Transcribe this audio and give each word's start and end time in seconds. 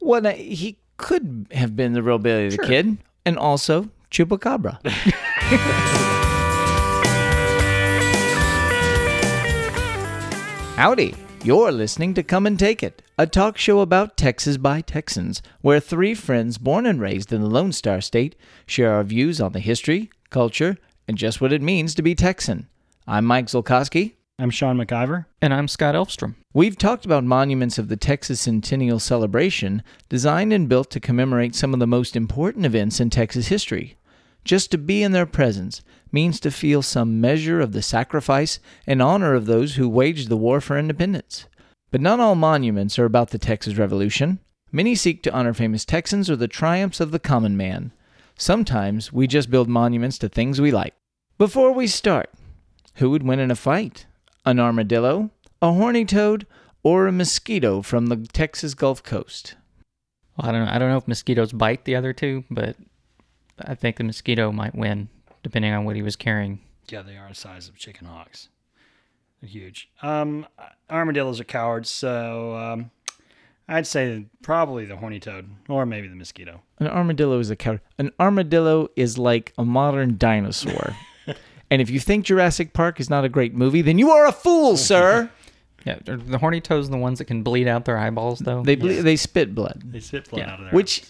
Well, 0.00 0.24
he 0.34 0.78
could 0.96 1.46
have 1.52 1.76
been 1.76 1.92
the 1.92 2.02
real 2.02 2.18
Billy 2.18 2.48
the 2.50 2.56
Sure. 2.56 2.64
Kid, 2.66 2.98
and 3.24 3.38
also 3.38 3.90
Chupacabra. 4.10 4.78
Howdy. 10.76 11.14
You're 11.44 11.72
listening 11.72 12.14
to 12.14 12.22
Come 12.22 12.46
and 12.46 12.58
Take 12.58 12.82
It, 12.82 13.02
a 13.18 13.26
talk 13.26 13.58
show 13.58 13.80
about 13.80 14.16
Texas 14.16 14.56
by 14.56 14.80
Texans, 14.80 15.42
where 15.60 15.78
three 15.78 16.14
friends 16.14 16.56
born 16.56 16.86
and 16.86 16.98
raised 17.00 17.34
in 17.34 17.42
the 17.42 17.48
Lone 17.50 17.70
Star 17.70 18.00
State 18.00 18.34
share 18.66 18.94
our 18.94 19.04
views 19.04 19.42
on 19.42 19.52
the 19.52 19.60
history, 19.60 20.08
culture, 20.30 20.78
and 21.06 21.18
just 21.18 21.42
what 21.42 21.52
it 21.52 21.60
means 21.60 21.94
to 21.94 22.02
be 22.02 22.14
Texan. 22.14 22.66
I'm 23.06 23.26
Mike 23.26 23.46
Zolkowski. 23.46 24.14
I'm 24.36 24.50
Sean 24.50 24.76
McIver. 24.76 25.26
And 25.40 25.54
I'm 25.54 25.68
Scott 25.68 25.94
Elfstrom. 25.94 26.34
We've 26.52 26.76
talked 26.76 27.06
about 27.06 27.22
monuments 27.22 27.78
of 27.78 27.86
the 27.86 27.96
Texas 27.96 28.40
Centennial 28.40 28.98
Celebration, 28.98 29.80
designed 30.08 30.52
and 30.52 30.68
built 30.68 30.90
to 30.90 30.98
commemorate 30.98 31.54
some 31.54 31.72
of 31.72 31.78
the 31.78 31.86
most 31.86 32.16
important 32.16 32.66
events 32.66 32.98
in 32.98 33.10
Texas 33.10 33.46
history. 33.46 33.96
Just 34.44 34.72
to 34.72 34.78
be 34.78 35.04
in 35.04 35.12
their 35.12 35.24
presence 35.24 35.82
means 36.10 36.40
to 36.40 36.50
feel 36.50 36.82
some 36.82 37.20
measure 37.20 37.60
of 37.60 37.70
the 37.70 37.80
sacrifice 37.80 38.58
and 38.88 39.00
honor 39.00 39.34
of 39.34 39.46
those 39.46 39.76
who 39.76 39.88
waged 39.88 40.28
the 40.28 40.36
war 40.36 40.60
for 40.60 40.76
independence. 40.76 41.46
But 41.92 42.00
not 42.00 42.18
all 42.18 42.34
monuments 42.34 42.98
are 42.98 43.04
about 43.04 43.30
the 43.30 43.38
Texas 43.38 43.76
Revolution. 43.76 44.40
Many 44.72 44.96
seek 44.96 45.22
to 45.22 45.32
honor 45.32 45.54
famous 45.54 45.84
Texans 45.84 46.28
or 46.28 46.34
the 46.34 46.48
triumphs 46.48 46.98
of 46.98 47.12
the 47.12 47.20
common 47.20 47.56
man. 47.56 47.92
Sometimes 48.36 49.12
we 49.12 49.28
just 49.28 49.48
build 49.48 49.68
monuments 49.68 50.18
to 50.18 50.28
things 50.28 50.60
we 50.60 50.72
like. 50.72 50.94
Before 51.38 51.70
we 51.70 51.86
start, 51.86 52.30
who 52.96 53.10
would 53.10 53.22
win 53.22 53.38
in 53.38 53.52
a 53.52 53.56
fight? 53.56 54.06
An 54.44 54.60
armadillo, 54.60 55.30
a 55.62 55.72
horny 55.72 56.04
toad, 56.04 56.46
or 56.82 57.06
a 57.06 57.12
mosquito 57.12 57.80
from 57.80 58.06
the 58.06 58.16
Texas 58.16 58.74
Gulf 58.74 59.02
Coast? 59.02 59.54
Well, 60.36 60.48
I 60.48 60.52
don't 60.52 60.66
know. 60.66 60.70
I 60.70 60.78
don't 60.78 60.90
know 60.90 60.98
if 60.98 61.08
mosquitoes 61.08 61.52
bite 61.52 61.84
the 61.84 61.96
other 61.96 62.12
two, 62.12 62.44
but 62.50 62.76
I 63.58 63.74
think 63.74 63.96
the 63.96 64.04
mosquito 64.04 64.52
might 64.52 64.74
win, 64.74 65.08
depending 65.42 65.72
on 65.72 65.84
what 65.84 65.96
he 65.96 66.02
was 66.02 66.16
carrying. 66.16 66.60
Yeah, 66.90 67.02
they 67.02 67.16
are 67.16 67.28
the 67.28 67.34
size 67.34 67.68
of 67.68 67.76
chicken 67.76 68.06
hawks. 68.06 68.48
They're 69.40 69.48
huge. 69.48 69.88
Um, 70.02 70.46
armadillos 70.90 71.40
are 71.40 71.44
cowards, 71.44 71.88
so 71.88 72.54
um, 72.56 72.90
I'd 73.68 73.86
say 73.86 74.26
probably 74.42 74.84
the 74.84 74.96
horny 74.96 75.20
toad 75.20 75.48
or 75.68 75.86
maybe 75.86 76.08
the 76.08 76.16
mosquito. 76.16 76.60
An 76.78 76.88
armadillo 76.88 77.38
is 77.38 77.50
a 77.50 77.56
coward. 77.56 77.80
An 77.98 78.10
armadillo 78.20 78.88
is 78.96 79.16
like 79.16 79.54
a 79.56 79.64
modern 79.64 80.18
dinosaur. 80.18 80.96
and 81.74 81.82
if 81.82 81.90
you 81.90 82.00
think 82.00 82.24
Jurassic 82.24 82.72
Park 82.72 83.00
is 83.00 83.10
not 83.10 83.24
a 83.24 83.28
great 83.28 83.54
movie, 83.54 83.82
then 83.82 83.98
you 83.98 84.10
are 84.10 84.26
a 84.26 84.32
fool, 84.32 84.76
sir. 84.92 85.28
Yeah, 85.84 85.98
are 86.08 86.16
the 86.16 86.38
horny 86.38 86.60
toes 86.62 86.88
are 86.88 86.92
the 86.92 86.96
ones 86.96 87.18
that 87.18 87.26
can 87.26 87.42
bleed 87.42 87.68
out 87.68 87.84
their 87.84 87.98
eyeballs, 87.98 88.38
though. 88.38 88.62
They 88.62 88.74
ble- 88.76 89.02
they 89.02 89.16
spit 89.16 89.54
blood, 89.54 89.82
They 89.84 90.00
spit 90.00 90.30
blood 90.30 90.40
Yeah. 90.40 90.52
out 90.52 90.58
of 90.60 90.64
their 90.66 90.72
which 90.74 91.02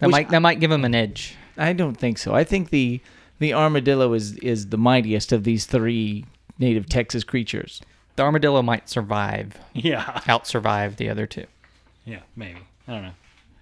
that 0.00 0.06
which 0.06 0.12
might 0.12 0.28
that 0.30 0.40
might 0.40 0.58
give 0.60 0.70
them 0.70 0.84
an 0.84 0.94
edge. 0.94 1.36
I 1.56 1.72
don't 1.72 1.94
think 1.96 2.18
so. 2.18 2.34
I 2.34 2.42
think 2.44 2.70
the 2.70 3.00
the 3.38 3.54
armadillo 3.54 4.12
is 4.14 4.36
is 4.38 4.68
the 4.70 4.78
mightiest 4.78 5.30
of 5.32 5.44
these 5.44 5.66
three 5.66 6.24
native 6.58 6.88
Texas 6.88 7.22
creatures. 7.22 7.80
The 8.16 8.24
armadillo 8.24 8.62
might 8.62 8.88
survive, 8.88 9.56
Yeah, 9.74 10.20
out 10.26 10.46
survive 10.48 10.96
the 10.96 11.08
other 11.08 11.26
two. 11.26 11.46
yeah, 12.04 12.20
maybe. 12.34 12.58
I 12.88 12.92
don't 12.94 13.02
know. 13.02 13.10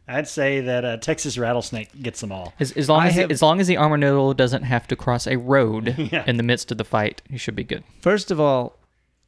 I'd 0.08 0.28
say 0.28 0.60
that 0.60 0.84
a 0.84 0.98
Texas 0.98 1.36
rattlesnake 1.36 2.00
gets 2.00 2.20
them 2.20 2.30
all. 2.30 2.54
As, 2.60 2.70
as 2.72 2.88
long 2.88 3.00
I 3.02 3.08
as 3.08 3.14
have- 3.16 3.30
as 3.32 3.42
long 3.42 3.60
as 3.60 3.66
the 3.66 3.76
armadillo 3.78 4.32
doesn't 4.34 4.62
have 4.62 4.86
to 4.88 4.96
cross 4.96 5.26
a 5.26 5.36
road 5.36 5.94
Yeah. 6.12 6.22
in 6.26 6.36
the 6.36 6.42
midst 6.44 6.70
of 6.70 6.78
the 6.78 6.84
fight, 6.84 7.22
he 7.28 7.36
should 7.38 7.56
be 7.56 7.64
good. 7.64 7.82
First 8.00 8.30
of 8.30 8.38
all, 8.40 8.78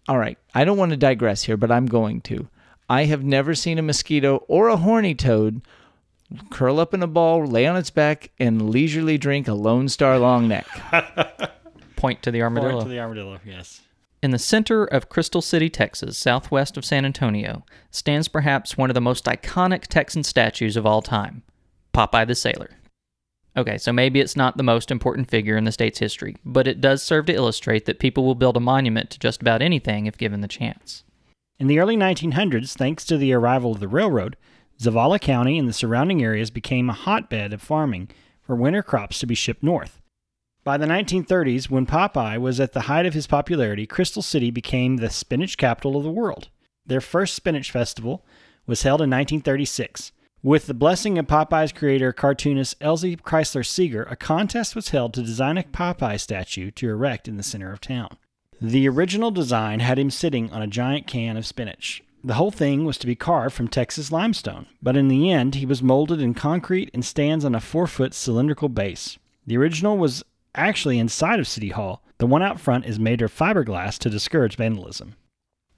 all 0.09 0.19
right, 0.19 0.39
I 0.55 0.65
don't 0.65 0.79
want 0.79 0.91
to 0.93 0.97
digress 0.97 1.43
here, 1.45 1.57
but 1.57 1.71
I'm 1.73 1.87
going 1.87 2.21
to. 2.23 2.49
I 2.89 3.05
have 3.05 3.23
never 3.25 3.55
seen 3.55 3.79
a 3.79 3.83
mosquito 3.83 4.45
or 4.49 4.69
a 4.69 4.77
horny 4.77 5.15
toad 5.15 5.61
curl 6.51 6.79
up 6.79 6.95
in 6.95 7.03
a 7.03 7.07
ball, 7.07 7.45
lay 7.45 7.67
on 7.67 7.77
its 7.77 7.91
back, 7.91 8.31
and 8.39 8.71
leisurely 8.71 9.19
drink 9.19 9.49
a 9.49 9.55
Lone 9.55 9.89
Star 9.89 10.19
long 10.19 10.47
neck. 10.49 10.67
Point 11.97 12.23
to 12.23 12.31
the 12.31 12.43
armadillo. 12.43 12.73
Point 12.73 12.85
to 12.85 12.89
the 12.91 13.01
armadillo, 13.01 13.41
yes. 13.45 13.81
In 14.21 14.33
the 14.33 14.39
center 14.39 14.85
of 14.85 15.09
Crystal 15.09 15.41
City, 15.41 15.71
Texas, 15.71 16.19
southwest 16.19 16.77
of 16.77 16.85
San 16.85 17.05
Antonio, 17.05 17.65
stands 17.93 18.27
perhaps 18.27 18.77
one 18.77 18.91
of 18.91 18.95
the 18.95 19.01
most 19.01 19.27
iconic 19.27 19.83
Texan 19.83 20.25
statues 20.25 20.77
of 20.77 20.85
all 20.85 21.03
time 21.03 21.45
Popeye 21.95 22.27
the 22.27 22.35
Sailor. 22.35 22.71
Okay, 23.57 23.79
so 23.79 23.93
maybe 23.93 24.19
it's 24.19 24.35
not 24.35 24.57
the 24.57 24.65
most 24.65 24.91
important 24.91 25.31
figure 25.31 25.57
in 25.57 25.65
the 25.65 25.73
state's 25.73 26.01
history, 26.01 26.37
but 26.45 26.67
it 26.67 26.81
does 26.81 27.01
serve 27.01 27.27
to 27.27 27.35
illustrate 27.35 27.85
that 27.85 28.01
people 28.01 28.25
will 28.25 28.35
build 28.35 28.57
a 28.57 28.61
monument 28.61 29.11
to 29.11 29.21
just 29.21 29.41
about 29.41 29.63
anything 29.63 30.07
if 30.07 30.19
given 30.19 30.41
the 30.41 30.49
chance. 30.49 31.05
In 31.61 31.69
the 31.69 31.79
early 31.79 31.97
1900s, 31.97 32.77
thanks 32.77 33.05
to 33.07 33.17
the 33.17 33.33
arrival 33.33 33.73
of 33.73 33.81
the 33.81 33.89
railroad, 33.89 34.37
Zavala 34.81 35.21
County 35.21 35.59
and 35.59 35.69
the 35.69 35.73
surrounding 35.73 36.25
areas 36.25 36.51
became 36.51 36.91
a 36.91 36.93
hotbed 36.93 37.53
of 37.53 37.63
farming 37.63 38.11
for 38.43 38.57
winter 38.57 38.83
crops 38.83 39.21
to 39.21 39.27
be 39.27 39.35
shipped 39.37 39.63
north. 39.63 40.01
By 40.69 40.77
the 40.77 40.85
1930s, 40.85 41.71
when 41.71 41.87
Popeye 41.87 42.39
was 42.39 42.61
at 42.61 42.75
the 42.75 42.83
height 42.83 43.07
of 43.07 43.15
his 43.15 43.27
popularity, 43.27 43.87
Crystal 43.87 44.21
City 44.21 44.51
became 44.51 44.99
the 44.99 45.09
spinach 45.09 45.57
capital 45.57 45.97
of 45.97 46.05
the 46.05 46.11
world. 46.11 46.51
Their 46.85 47.01
first 47.01 47.35
spinach 47.35 47.71
festival 47.71 48.23
was 48.67 48.83
held 48.83 49.01
in 49.01 49.09
1936. 49.09 50.13
With 50.43 50.67
the 50.67 50.75
blessing 50.75 51.17
of 51.17 51.27
Popeye's 51.27 51.73
creator, 51.73 52.13
cartoonist 52.13 52.79
Elzie 52.81 53.19
Crisler 53.19 53.65
Segar, 53.65 54.03
a 54.11 54.15
contest 54.15 54.77
was 54.77 54.91
held 54.91 55.15
to 55.15 55.23
design 55.23 55.57
a 55.57 55.63
Popeye 55.63 56.21
statue 56.21 56.71
to 56.73 56.91
erect 56.91 57.29
in 57.29 57.39
the 57.39 57.43
center 57.43 57.73
of 57.73 57.81
town. 57.81 58.19
The 58.61 58.91
original 58.91 59.31
design 59.31 59.81
had 59.81 59.99
him 59.99 60.11
sitting 60.11 60.53
on 60.53 60.61
a 60.61 60.67
giant 60.67 61.07
can 61.07 61.39
of 61.39 61.47
spinach. 61.47 62.03
The 62.23 62.35
whole 62.35 62.51
thing 62.51 62.85
was 62.85 62.99
to 62.99 63.07
be 63.07 63.17
carved 63.17 63.55
from 63.55 63.69
Texas 63.69 64.13
limestone, 64.13 64.67
but 64.83 64.99
in 64.99 65.09
the 65.09 65.31
end, 65.31 65.55
he 65.55 65.65
was 65.65 65.83
molded 65.83 66.21
in 66.21 66.35
concrete 66.35 66.91
and 66.93 67.07
stands 67.07 67.47
on 67.47 67.55
a 67.55 67.61
four 67.61 67.87
foot 67.87 68.13
cylindrical 68.13 68.69
base. 68.69 69.19
The 69.47 69.57
original 69.57 69.97
was 69.97 70.23
actually 70.59 70.99
inside 70.99 71.39
of 71.41 71.49
City 71.49 71.69
Hall. 71.71 72.03
The 72.19 72.27
one 72.27 72.43
out 72.43 72.61
front 72.61 72.85
is 72.85 72.99
made 72.99 73.23
of 73.23 73.35
fiberglass 73.35 73.99
to 73.99 74.11
discourage 74.11 74.57
vandalism. 74.57 75.15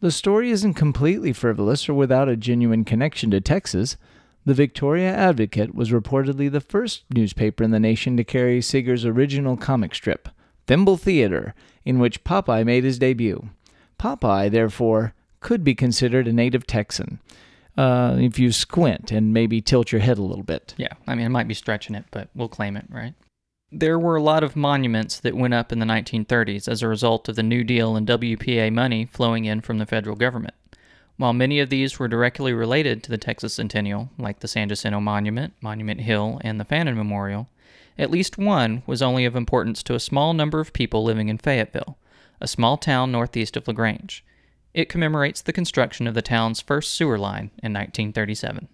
The 0.00 0.10
story 0.10 0.50
isn't 0.50 0.74
completely 0.74 1.32
frivolous 1.34 1.88
or 1.88 1.94
without 1.94 2.28
a 2.28 2.36
genuine 2.36 2.84
connection 2.84 3.30
to 3.32 3.40
Texas. 3.40 3.98
The 4.46 4.54
Victoria 4.54 5.14
Advocate 5.14 5.74
was 5.74 5.90
reportedly 5.90 6.50
the 6.50 6.62
first 6.62 7.04
newspaper 7.12 7.62
in 7.62 7.70
the 7.70 7.78
nation 7.78 8.16
to 8.16 8.24
carry 8.24 8.62
Segar's 8.62 9.04
original 9.04 9.58
comic 9.58 9.94
strip, 9.94 10.30
Thimble 10.66 10.96
Theater, 10.96 11.54
in 11.84 11.98
which 11.98 12.24
Popeye 12.24 12.64
made 12.64 12.84
his 12.84 12.98
debut. 12.98 13.50
Popeye, 13.98 14.50
therefore, 14.50 15.12
could 15.40 15.62
be 15.62 15.74
considered 15.74 16.26
a 16.26 16.32
native 16.32 16.66
Texan, 16.66 17.20
uh, 17.76 18.16
if 18.18 18.38
you 18.38 18.52
squint 18.52 19.12
and 19.12 19.34
maybe 19.34 19.60
tilt 19.60 19.92
your 19.92 20.00
head 20.00 20.16
a 20.16 20.22
little 20.22 20.44
bit. 20.44 20.74
Yeah, 20.78 20.94
I 21.06 21.14
mean, 21.14 21.26
it 21.26 21.30
might 21.30 21.48
be 21.48 21.54
stretching 21.54 21.94
it, 21.94 22.04
but 22.10 22.28
we'll 22.34 22.48
claim 22.48 22.76
it, 22.76 22.86
right? 22.88 23.12
There 23.72 24.00
were 24.00 24.16
a 24.16 24.22
lot 24.22 24.42
of 24.42 24.56
monuments 24.56 25.20
that 25.20 25.36
went 25.36 25.54
up 25.54 25.70
in 25.70 25.78
the 25.78 25.86
1930s 25.86 26.66
as 26.66 26.82
a 26.82 26.88
result 26.88 27.28
of 27.28 27.36
the 27.36 27.44
New 27.44 27.62
Deal 27.62 27.94
and 27.94 28.04
WPA 28.04 28.72
money 28.72 29.06
flowing 29.06 29.44
in 29.44 29.60
from 29.60 29.78
the 29.78 29.86
federal 29.86 30.16
government. 30.16 30.54
While 31.18 31.34
many 31.34 31.60
of 31.60 31.70
these 31.70 31.96
were 31.96 32.08
directly 32.08 32.52
related 32.52 33.04
to 33.04 33.12
the 33.12 33.18
Texas 33.18 33.54
Centennial, 33.54 34.10
like 34.18 34.40
the 34.40 34.48
San 34.48 34.68
Jacinto 34.68 34.98
Monument, 34.98 35.54
Monument 35.60 36.00
Hill, 36.00 36.40
and 36.42 36.58
the 36.58 36.64
Fannin 36.64 36.96
Memorial, 36.96 37.48
at 37.96 38.10
least 38.10 38.36
one 38.36 38.82
was 38.86 39.02
only 39.02 39.24
of 39.24 39.36
importance 39.36 39.84
to 39.84 39.94
a 39.94 40.00
small 40.00 40.34
number 40.34 40.58
of 40.58 40.72
people 40.72 41.04
living 41.04 41.28
in 41.28 41.38
Fayetteville, 41.38 41.96
a 42.40 42.48
small 42.48 42.76
town 42.76 43.12
northeast 43.12 43.56
of 43.56 43.68
LaGrange. 43.68 44.24
It 44.74 44.88
commemorates 44.88 45.42
the 45.42 45.52
construction 45.52 46.08
of 46.08 46.14
the 46.14 46.22
town's 46.22 46.60
first 46.60 46.92
sewer 46.92 47.18
line 47.18 47.52
in 47.62 47.72
1937. 47.72 48.66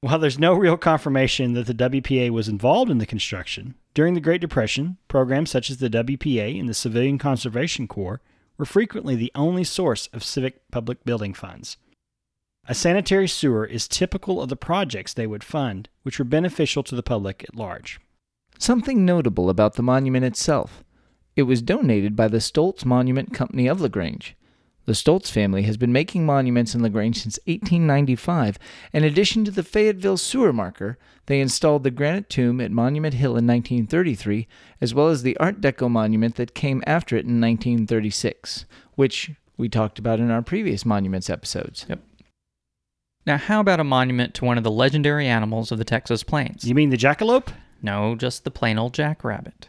While 0.00 0.20
there's 0.20 0.38
no 0.38 0.54
real 0.54 0.76
confirmation 0.76 1.54
that 1.54 1.66
the 1.66 1.74
WPA 1.74 2.30
was 2.30 2.48
involved 2.48 2.88
in 2.88 2.98
the 2.98 3.06
construction, 3.06 3.74
during 3.94 4.14
the 4.14 4.20
Great 4.20 4.40
Depression, 4.40 4.96
programs 5.08 5.50
such 5.50 5.70
as 5.70 5.78
the 5.78 5.90
WPA 5.90 6.58
and 6.58 6.68
the 6.68 6.74
Civilian 6.74 7.18
Conservation 7.18 7.88
Corps 7.88 8.20
were 8.56 8.64
frequently 8.64 9.16
the 9.16 9.32
only 9.34 9.64
source 9.64 10.08
of 10.12 10.22
civic 10.22 10.70
public 10.70 11.04
building 11.04 11.34
funds. 11.34 11.78
A 12.68 12.76
sanitary 12.76 13.26
sewer 13.26 13.66
is 13.66 13.88
typical 13.88 14.40
of 14.40 14.48
the 14.48 14.56
projects 14.56 15.12
they 15.12 15.26
would 15.26 15.42
fund, 15.42 15.88
which 16.04 16.20
were 16.20 16.24
beneficial 16.24 16.84
to 16.84 16.94
the 16.94 17.02
public 17.02 17.44
at 17.48 17.56
large. 17.56 17.98
Something 18.56 19.04
notable 19.04 19.50
about 19.50 19.74
the 19.74 19.82
monument 19.82 20.24
itself. 20.24 20.84
It 21.34 21.42
was 21.42 21.60
donated 21.60 22.14
by 22.14 22.28
the 22.28 22.38
Stoltz 22.38 22.84
Monument 22.84 23.34
Company 23.34 23.66
of 23.66 23.80
LaGrange. 23.80 24.36
The 24.88 24.94
Stoltz 24.94 25.30
family 25.30 25.64
has 25.64 25.76
been 25.76 25.92
making 25.92 26.24
monuments 26.24 26.74
in 26.74 26.82
LaGrange 26.82 27.18
since 27.18 27.38
1895. 27.44 28.58
In 28.94 29.04
addition 29.04 29.44
to 29.44 29.50
the 29.50 29.62
Fayetteville 29.62 30.16
sewer 30.16 30.50
marker, 30.50 30.96
they 31.26 31.42
installed 31.42 31.84
the 31.84 31.90
granite 31.90 32.30
tomb 32.30 32.58
at 32.58 32.70
Monument 32.70 33.12
Hill 33.12 33.32
in 33.32 33.46
1933, 33.46 34.48
as 34.80 34.94
well 34.94 35.08
as 35.08 35.22
the 35.22 35.36
Art 35.36 35.60
Deco 35.60 35.90
monument 35.90 36.36
that 36.36 36.54
came 36.54 36.82
after 36.86 37.16
it 37.16 37.26
in 37.26 37.38
1936, 37.38 38.64
which 38.94 39.32
we 39.58 39.68
talked 39.68 39.98
about 39.98 40.20
in 40.20 40.30
our 40.30 40.40
previous 40.40 40.86
monuments 40.86 41.28
episodes. 41.28 41.84
Yep. 41.86 42.00
Now, 43.26 43.36
how 43.36 43.60
about 43.60 43.80
a 43.80 43.84
monument 43.84 44.32
to 44.36 44.46
one 44.46 44.56
of 44.56 44.64
the 44.64 44.70
legendary 44.70 45.26
animals 45.26 45.70
of 45.70 45.76
the 45.76 45.84
Texas 45.84 46.22
plains? 46.22 46.64
You 46.64 46.74
mean 46.74 46.88
the 46.88 46.96
jackalope? 46.96 47.48
No, 47.82 48.16
just 48.16 48.44
the 48.44 48.50
plain 48.50 48.78
old 48.78 48.94
jackrabbit. 48.94 49.68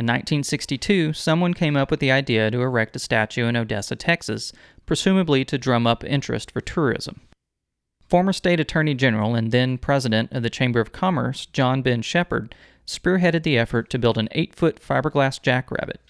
In 0.00 0.06
1962, 0.06 1.12
someone 1.12 1.52
came 1.52 1.76
up 1.76 1.90
with 1.90 2.00
the 2.00 2.10
idea 2.10 2.50
to 2.50 2.62
erect 2.62 2.96
a 2.96 2.98
statue 2.98 3.46
in 3.46 3.54
Odessa, 3.54 3.94
Texas, 3.94 4.50
presumably 4.86 5.44
to 5.44 5.58
drum 5.58 5.86
up 5.86 6.02
interest 6.04 6.50
for 6.50 6.62
tourism. 6.62 7.20
Former 8.08 8.32
state 8.32 8.60
attorney 8.60 8.94
general 8.94 9.34
and 9.34 9.52
then 9.52 9.76
president 9.76 10.32
of 10.32 10.42
the 10.42 10.48
Chamber 10.48 10.80
of 10.80 10.90
Commerce, 10.90 11.44
John 11.44 11.82
Ben 11.82 12.00
Shepperd, 12.00 12.54
spearheaded 12.86 13.42
the 13.42 13.58
effort 13.58 13.90
to 13.90 13.98
build 13.98 14.16
an 14.16 14.30
eight 14.32 14.54
foot 14.54 14.80
fiberglass 14.80 15.38
jackrabbit. 15.38 16.00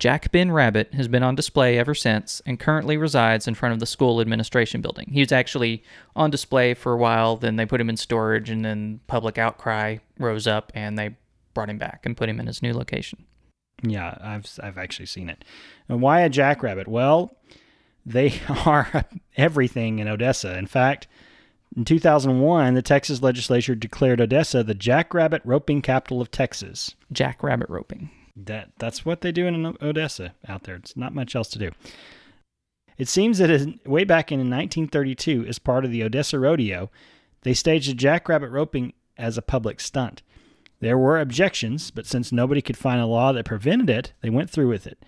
Jack 0.00 0.32
Ben 0.32 0.50
Rabbit 0.50 0.92
has 0.94 1.06
been 1.06 1.22
on 1.22 1.36
display 1.36 1.78
ever 1.78 1.94
since 1.94 2.42
and 2.44 2.58
currently 2.58 2.96
resides 2.96 3.46
in 3.46 3.54
front 3.54 3.72
of 3.72 3.78
the 3.78 3.86
school 3.86 4.20
administration 4.20 4.80
building. 4.80 5.06
He 5.12 5.20
was 5.20 5.30
actually 5.30 5.84
on 6.16 6.30
display 6.30 6.74
for 6.74 6.92
a 6.92 6.98
while, 6.98 7.36
then 7.36 7.54
they 7.54 7.66
put 7.66 7.80
him 7.80 7.88
in 7.88 7.96
storage, 7.96 8.50
and 8.50 8.64
then 8.64 8.98
public 9.06 9.38
outcry 9.38 9.98
rose 10.18 10.48
up 10.48 10.72
and 10.74 10.98
they 10.98 11.14
brought 11.54 11.70
him 11.70 11.78
back 11.78 12.00
and 12.04 12.16
put 12.16 12.28
him 12.28 12.40
in 12.40 12.46
his 12.46 12.62
new 12.62 12.72
location. 12.72 13.24
Yeah, 13.82 14.16
I've 14.20 14.46
I've 14.62 14.78
actually 14.78 15.06
seen 15.06 15.28
it. 15.28 15.44
And 15.88 16.00
why 16.00 16.20
a 16.20 16.28
jackrabbit? 16.28 16.88
Well, 16.88 17.36
they 18.04 18.40
are 18.66 19.04
everything 19.36 19.98
in 19.98 20.08
Odessa. 20.08 20.56
In 20.56 20.66
fact, 20.66 21.08
in 21.76 21.84
2001, 21.84 22.74
the 22.74 22.82
Texas 22.82 23.22
legislature 23.22 23.74
declared 23.74 24.20
Odessa 24.20 24.62
the 24.62 24.74
jackrabbit 24.74 25.42
roping 25.44 25.82
capital 25.82 26.20
of 26.20 26.30
Texas. 26.30 26.94
Jackrabbit 27.10 27.68
roping. 27.70 28.10
That 28.36 28.70
that's 28.78 29.04
what 29.04 29.20
they 29.20 29.32
do 29.32 29.46
in 29.46 29.76
Odessa 29.82 30.34
out 30.48 30.64
there. 30.64 30.76
It's 30.76 30.96
not 30.96 31.14
much 31.14 31.34
else 31.34 31.48
to 31.48 31.58
do. 31.58 31.70
It 32.98 33.08
seems 33.08 33.38
that 33.38 33.86
way 33.86 34.04
back 34.04 34.30
in 34.30 34.38
1932, 34.38 35.46
as 35.46 35.58
part 35.58 35.84
of 35.84 35.90
the 35.90 36.02
Odessa 36.02 36.38
Rodeo, 36.38 36.90
they 37.42 37.54
staged 37.54 37.90
a 37.90 37.94
jackrabbit 37.94 38.50
roping 38.50 38.92
as 39.16 39.36
a 39.36 39.42
public 39.42 39.80
stunt. 39.80 40.22
There 40.82 40.98
were 40.98 41.20
objections, 41.20 41.92
but 41.92 42.06
since 42.06 42.32
nobody 42.32 42.60
could 42.60 42.76
find 42.76 43.00
a 43.00 43.06
law 43.06 43.32
that 43.32 43.44
prevented 43.44 43.88
it, 43.88 44.12
they 44.20 44.30
went 44.30 44.50
through 44.50 44.66
with 44.66 44.84
it. 44.84 44.98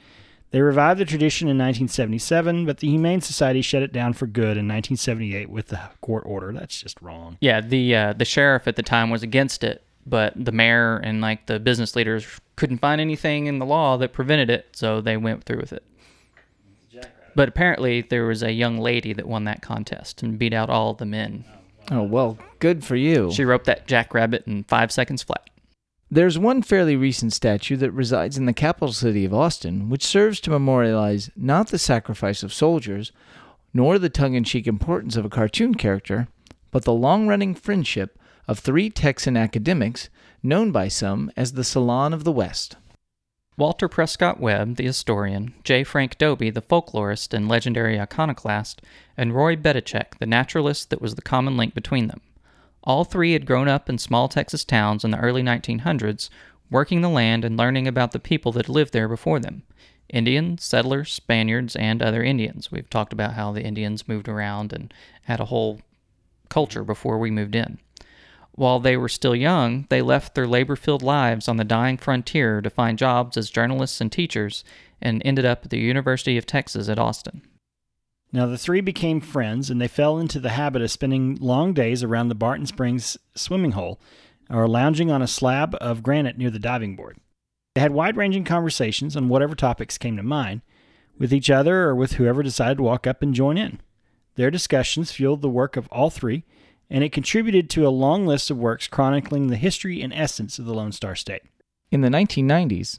They 0.52 0.60
revived 0.60 1.00
the 1.00 1.04
tradition 1.04 1.48
in 1.48 1.58
1977, 1.58 2.64
but 2.64 2.78
the 2.78 2.88
Humane 2.88 3.20
Society 3.20 3.60
shut 3.60 3.82
it 3.82 3.92
down 3.92 4.12
for 4.12 4.28
good 4.28 4.56
in 4.56 4.68
1978 4.68 5.50
with 5.50 5.66
the 5.66 5.80
court 6.00 6.22
order. 6.26 6.52
That's 6.52 6.80
just 6.80 7.02
wrong. 7.02 7.38
Yeah, 7.40 7.60
the 7.60 7.92
uh, 7.92 8.12
the 8.12 8.24
sheriff 8.24 8.68
at 8.68 8.76
the 8.76 8.84
time 8.84 9.10
was 9.10 9.24
against 9.24 9.64
it, 9.64 9.82
but 10.06 10.32
the 10.36 10.52
mayor 10.52 10.98
and 10.98 11.20
like 11.20 11.46
the 11.46 11.58
business 11.58 11.96
leaders 11.96 12.24
couldn't 12.54 12.78
find 12.78 13.00
anything 13.00 13.46
in 13.46 13.58
the 13.58 13.66
law 13.66 13.96
that 13.96 14.12
prevented 14.12 14.50
it, 14.50 14.68
so 14.76 15.00
they 15.00 15.16
went 15.16 15.42
through 15.42 15.58
with 15.58 15.72
it. 15.72 15.82
But 17.34 17.48
apparently, 17.48 18.02
there 18.02 18.26
was 18.26 18.44
a 18.44 18.52
young 18.52 18.78
lady 18.78 19.12
that 19.12 19.26
won 19.26 19.42
that 19.44 19.60
contest 19.60 20.22
and 20.22 20.38
beat 20.38 20.52
out 20.52 20.70
all 20.70 20.94
the 20.94 21.04
men. 21.04 21.44
Oh 21.90 22.04
well, 22.04 22.38
good 22.60 22.84
for 22.84 22.94
you. 22.94 23.32
She 23.32 23.44
roped 23.44 23.66
that 23.66 23.88
jackrabbit 23.88 24.46
in 24.46 24.62
five 24.62 24.92
seconds 24.92 25.24
flat. 25.24 25.50
There's 26.14 26.38
one 26.38 26.62
fairly 26.62 26.94
recent 26.94 27.32
statue 27.32 27.74
that 27.78 27.90
resides 27.90 28.38
in 28.38 28.46
the 28.46 28.52
capital 28.52 28.92
city 28.92 29.24
of 29.24 29.34
Austin, 29.34 29.88
which 29.88 30.06
serves 30.06 30.38
to 30.42 30.50
memorialize 30.50 31.28
not 31.34 31.70
the 31.70 31.76
sacrifice 31.76 32.44
of 32.44 32.54
soldiers, 32.54 33.10
nor 33.72 33.98
the 33.98 34.08
tongue 34.08 34.34
in 34.34 34.44
cheek 34.44 34.68
importance 34.68 35.16
of 35.16 35.24
a 35.24 35.28
cartoon 35.28 35.74
character, 35.74 36.28
but 36.70 36.84
the 36.84 36.92
long 36.92 37.26
running 37.26 37.52
friendship 37.52 38.16
of 38.46 38.60
three 38.60 38.90
Texan 38.90 39.36
academics 39.36 40.08
known 40.40 40.70
by 40.70 40.86
some 40.86 41.32
as 41.36 41.54
the 41.54 41.64
Salon 41.64 42.12
of 42.12 42.22
the 42.22 42.30
West. 42.30 42.76
Walter 43.56 43.88
Prescott 43.88 44.38
Webb, 44.38 44.76
the 44.76 44.86
historian, 44.86 45.52
J. 45.64 45.82
Frank 45.82 46.16
Dobie, 46.16 46.50
the 46.50 46.62
folklorist 46.62 47.34
and 47.34 47.48
legendary 47.48 47.98
iconoclast, 47.98 48.80
and 49.16 49.34
Roy 49.34 49.56
Bedichek, 49.56 50.20
the 50.20 50.26
naturalist 50.26 50.90
that 50.90 51.02
was 51.02 51.16
the 51.16 51.22
common 51.22 51.56
link 51.56 51.74
between 51.74 52.06
them. 52.06 52.20
All 52.84 53.04
three 53.04 53.32
had 53.32 53.46
grown 53.46 53.66
up 53.66 53.88
in 53.88 53.96
small 53.98 54.28
Texas 54.28 54.64
towns 54.64 55.04
in 55.04 55.10
the 55.10 55.18
early 55.18 55.42
1900s, 55.42 56.28
working 56.70 57.00
the 57.00 57.08
land 57.08 57.44
and 57.44 57.56
learning 57.56 57.88
about 57.88 58.12
the 58.12 58.18
people 58.18 58.52
that 58.52 58.68
lived 58.68 58.92
there 58.92 59.08
before 59.08 59.40
them 59.40 59.62
Indians, 60.10 60.62
settlers, 60.62 61.10
Spaniards, 61.10 61.74
and 61.74 62.02
other 62.02 62.22
Indians. 62.22 62.70
We've 62.70 62.88
talked 62.88 63.12
about 63.12 63.32
how 63.32 63.52
the 63.52 63.64
Indians 63.64 64.06
moved 64.06 64.28
around 64.28 64.72
and 64.72 64.92
had 65.22 65.40
a 65.40 65.46
whole 65.46 65.80
culture 66.50 66.84
before 66.84 67.18
we 67.18 67.30
moved 67.30 67.54
in. 67.54 67.78
While 68.52 68.78
they 68.80 68.96
were 68.96 69.08
still 69.08 69.34
young, 69.34 69.86
they 69.88 70.02
left 70.02 70.34
their 70.34 70.46
labor 70.46 70.76
filled 70.76 71.02
lives 71.02 71.48
on 71.48 71.56
the 71.56 71.64
dying 71.64 71.96
frontier 71.96 72.60
to 72.60 72.70
find 72.70 72.98
jobs 72.98 73.36
as 73.36 73.50
journalists 73.50 74.00
and 74.00 74.12
teachers 74.12 74.62
and 75.00 75.22
ended 75.24 75.44
up 75.44 75.64
at 75.64 75.70
the 75.70 75.78
University 75.78 76.36
of 76.36 76.46
Texas 76.46 76.88
at 76.88 76.98
Austin. 76.98 77.42
Now, 78.34 78.46
the 78.46 78.58
three 78.58 78.80
became 78.80 79.20
friends 79.20 79.70
and 79.70 79.80
they 79.80 79.86
fell 79.86 80.18
into 80.18 80.40
the 80.40 80.48
habit 80.48 80.82
of 80.82 80.90
spending 80.90 81.38
long 81.40 81.72
days 81.72 82.02
around 82.02 82.28
the 82.30 82.34
Barton 82.34 82.66
Springs 82.66 83.16
swimming 83.36 83.70
hole 83.70 84.00
or 84.50 84.66
lounging 84.66 85.08
on 85.08 85.22
a 85.22 85.28
slab 85.28 85.76
of 85.76 86.02
granite 86.02 86.36
near 86.36 86.50
the 86.50 86.58
diving 86.58 86.96
board. 86.96 87.16
They 87.76 87.80
had 87.80 87.92
wide 87.92 88.16
ranging 88.16 88.42
conversations 88.42 89.16
on 89.16 89.28
whatever 89.28 89.54
topics 89.54 89.98
came 89.98 90.16
to 90.16 90.24
mind 90.24 90.62
with 91.16 91.32
each 91.32 91.48
other 91.48 91.84
or 91.84 91.94
with 91.94 92.14
whoever 92.14 92.42
decided 92.42 92.78
to 92.78 92.82
walk 92.82 93.06
up 93.06 93.22
and 93.22 93.32
join 93.32 93.56
in. 93.56 93.80
Their 94.34 94.50
discussions 94.50 95.12
fueled 95.12 95.40
the 95.40 95.48
work 95.48 95.76
of 95.76 95.86
all 95.92 96.10
three, 96.10 96.42
and 96.90 97.04
it 97.04 97.12
contributed 97.12 97.70
to 97.70 97.86
a 97.86 97.88
long 97.88 98.26
list 98.26 98.50
of 98.50 98.58
works 98.58 98.88
chronicling 98.88 99.46
the 99.46 99.56
history 99.56 100.02
and 100.02 100.12
essence 100.12 100.58
of 100.58 100.64
the 100.64 100.74
Lone 100.74 100.90
Star 100.90 101.14
State. 101.14 101.42
In 101.92 102.00
the 102.00 102.08
1990s, 102.08 102.98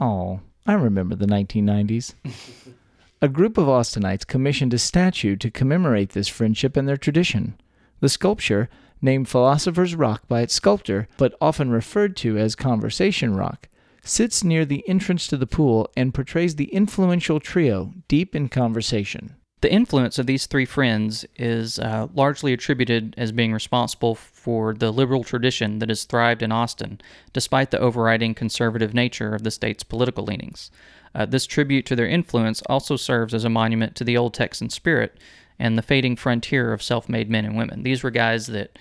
oh, 0.00 0.40
I 0.66 0.72
remember 0.72 1.14
the 1.14 1.26
1990s. 1.26 2.14
A 3.24 3.28
group 3.28 3.56
of 3.56 3.68
Austinites 3.68 4.26
commissioned 4.26 4.74
a 4.74 4.78
statue 4.78 5.36
to 5.36 5.48
commemorate 5.48 6.10
this 6.10 6.26
friendship 6.26 6.76
and 6.76 6.88
their 6.88 6.96
tradition. 6.96 7.54
The 8.00 8.08
sculpture, 8.08 8.68
named 9.00 9.28
Philosopher's 9.28 9.94
Rock 9.94 10.26
by 10.26 10.40
its 10.40 10.54
sculptor, 10.54 11.06
but 11.18 11.36
often 11.40 11.70
referred 11.70 12.16
to 12.16 12.36
as 12.36 12.56
Conversation 12.56 13.36
Rock, 13.36 13.68
sits 14.02 14.42
near 14.42 14.64
the 14.64 14.82
entrance 14.88 15.28
to 15.28 15.36
the 15.36 15.46
pool 15.46 15.88
and 15.96 16.12
portrays 16.12 16.56
the 16.56 16.74
influential 16.74 17.38
trio 17.38 17.94
deep 18.08 18.34
in 18.34 18.48
conversation. 18.48 19.36
The 19.60 19.72
influence 19.72 20.18
of 20.18 20.26
these 20.26 20.46
three 20.46 20.64
friends 20.64 21.24
is 21.36 21.78
uh, 21.78 22.08
largely 22.12 22.52
attributed 22.52 23.14
as 23.16 23.30
being 23.30 23.52
responsible 23.52 24.16
for 24.16 24.74
the 24.74 24.90
liberal 24.90 25.22
tradition 25.22 25.78
that 25.78 25.90
has 25.90 26.02
thrived 26.02 26.42
in 26.42 26.50
Austin, 26.50 27.00
despite 27.32 27.70
the 27.70 27.78
overriding 27.78 28.34
conservative 28.34 28.92
nature 28.92 29.36
of 29.36 29.44
the 29.44 29.52
state's 29.52 29.84
political 29.84 30.24
leanings. 30.24 30.72
Uh, 31.14 31.26
this 31.26 31.46
tribute 31.46 31.86
to 31.86 31.96
their 31.96 32.06
influence 32.06 32.62
also 32.68 32.96
serves 32.96 33.34
as 33.34 33.44
a 33.44 33.50
monument 33.50 33.94
to 33.96 34.04
the 34.04 34.16
old 34.16 34.34
Texan 34.34 34.70
spirit 34.70 35.18
and 35.58 35.76
the 35.76 35.82
fading 35.82 36.16
frontier 36.16 36.72
of 36.72 36.82
self 36.82 37.08
made 37.08 37.30
men 37.30 37.44
and 37.44 37.56
women. 37.56 37.82
These 37.82 38.02
were 38.02 38.10
guys 38.10 38.46
that 38.48 38.78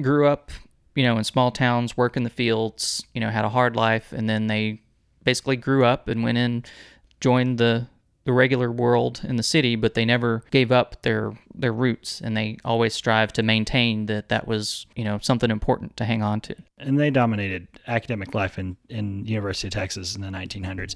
grew 0.00 0.26
up, 0.26 0.50
you 0.94 1.02
know, 1.02 1.16
in 1.16 1.24
small 1.24 1.50
towns, 1.50 1.96
work 1.96 2.16
in 2.16 2.22
the 2.22 2.30
fields, 2.30 3.04
you 3.14 3.20
know, 3.20 3.30
had 3.30 3.44
a 3.44 3.48
hard 3.48 3.76
life, 3.76 4.12
and 4.12 4.28
then 4.28 4.46
they 4.46 4.80
basically 5.24 5.56
grew 5.56 5.84
up 5.84 6.08
and 6.08 6.22
went 6.22 6.38
in, 6.38 6.64
joined 7.20 7.58
the 7.58 7.86
the 8.24 8.32
regular 8.34 8.70
world 8.70 9.22
in 9.24 9.36
the 9.36 9.42
city, 9.42 9.76
but 9.76 9.94
they 9.94 10.04
never 10.04 10.44
gave 10.50 10.70
up 10.70 11.02
their 11.02 11.32
their 11.54 11.72
roots, 11.72 12.20
and 12.20 12.36
they 12.36 12.58
always 12.64 12.94
strive 12.94 13.32
to 13.32 13.42
maintain 13.42 14.06
that 14.06 14.28
that 14.28 14.46
was 14.46 14.86
you 14.94 15.04
know 15.04 15.18
something 15.20 15.50
important 15.50 15.96
to 15.96 16.04
hang 16.04 16.22
on 16.22 16.40
to. 16.42 16.54
And 16.78 16.98
they 16.98 17.10
dominated 17.10 17.66
academic 17.86 18.34
life 18.34 18.58
in 18.58 18.76
in 18.88 19.24
University 19.24 19.68
of 19.68 19.72
Texas 19.72 20.14
in 20.14 20.20
the 20.20 20.28
1900s. 20.28 20.94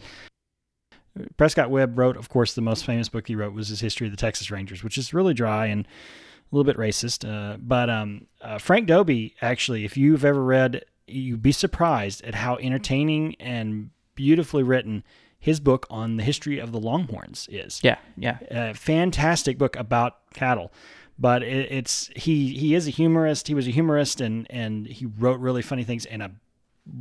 Prescott 1.37 1.71
Webb 1.71 1.99
wrote, 1.99 2.17
of 2.17 2.29
course, 2.29 2.55
the 2.55 2.61
most 2.61 2.85
famous 2.85 3.09
book 3.09 3.29
he 3.29 3.37
wrote 3.37 3.53
was 3.53 3.69
his 3.69 3.81
History 3.81 4.07
of 4.07 4.13
the 4.13 4.17
Texas 4.17 4.51
Rangers, 4.51 4.83
which 4.83 4.99
is 4.99 5.15
really 5.15 5.35
dry 5.35 5.67
and 5.67 5.87
a 5.87 6.57
little 6.57 6.65
bit 6.65 6.77
racist. 6.77 7.29
Uh, 7.29 7.57
but 7.61 7.89
um, 7.89 8.27
uh, 8.41 8.59
Frank 8.59 8.87
Dobie, 8.87 9.35
actually, 9.41 9.85
if 9.85 9.97
you've 9.97 10.25
ever 10.25 10.43
read, 10.43 10.85
you'd 11.07 11.43
be 11.43 11.53
surprised 11.53 12.25
at 12.25 12.35
how 12.35 12.57
entertaining 12.57 13.37
and 13.39 13.91
beautifully 14.15 14.63
written 14.63 15.05
his 15.39 15.61
book 15.61 15.87
on 15.91 16.17
the 16.17 16.23
history 16.23 16.59
of 16.59 16.73
the 16.73 16.81
Longhorns 16.81 17.49
is. 17.51 17.81
Yeah, 17.83 17.99
yeah. 18.17 18.39
A 18.51 18.75
fantastic 18.75 19.59
book 19.59 19.77
about 19.77 20.33
cattle. 20.33 20.73
But 21.19 21.43
it, 21.43 21.71
it's 21.71 22.11
he 22.17 22.55
he 22.57 22.75
is 22.75 22.89
a 22.89 22.91
humorist. 22.91 23.47
He 23.47 23.55
was 23.55 23.69
a 23.69 23.71
humorist 23.71 24.21
and 24.21 24.47
and 24.51 24.87
he 24.87 25.07
wrote 25.07 25.39
really 25.39 25.63
funny 25.63 25.85
things 25.85 26.07
and 26.07 26.23
a 26.23 26.33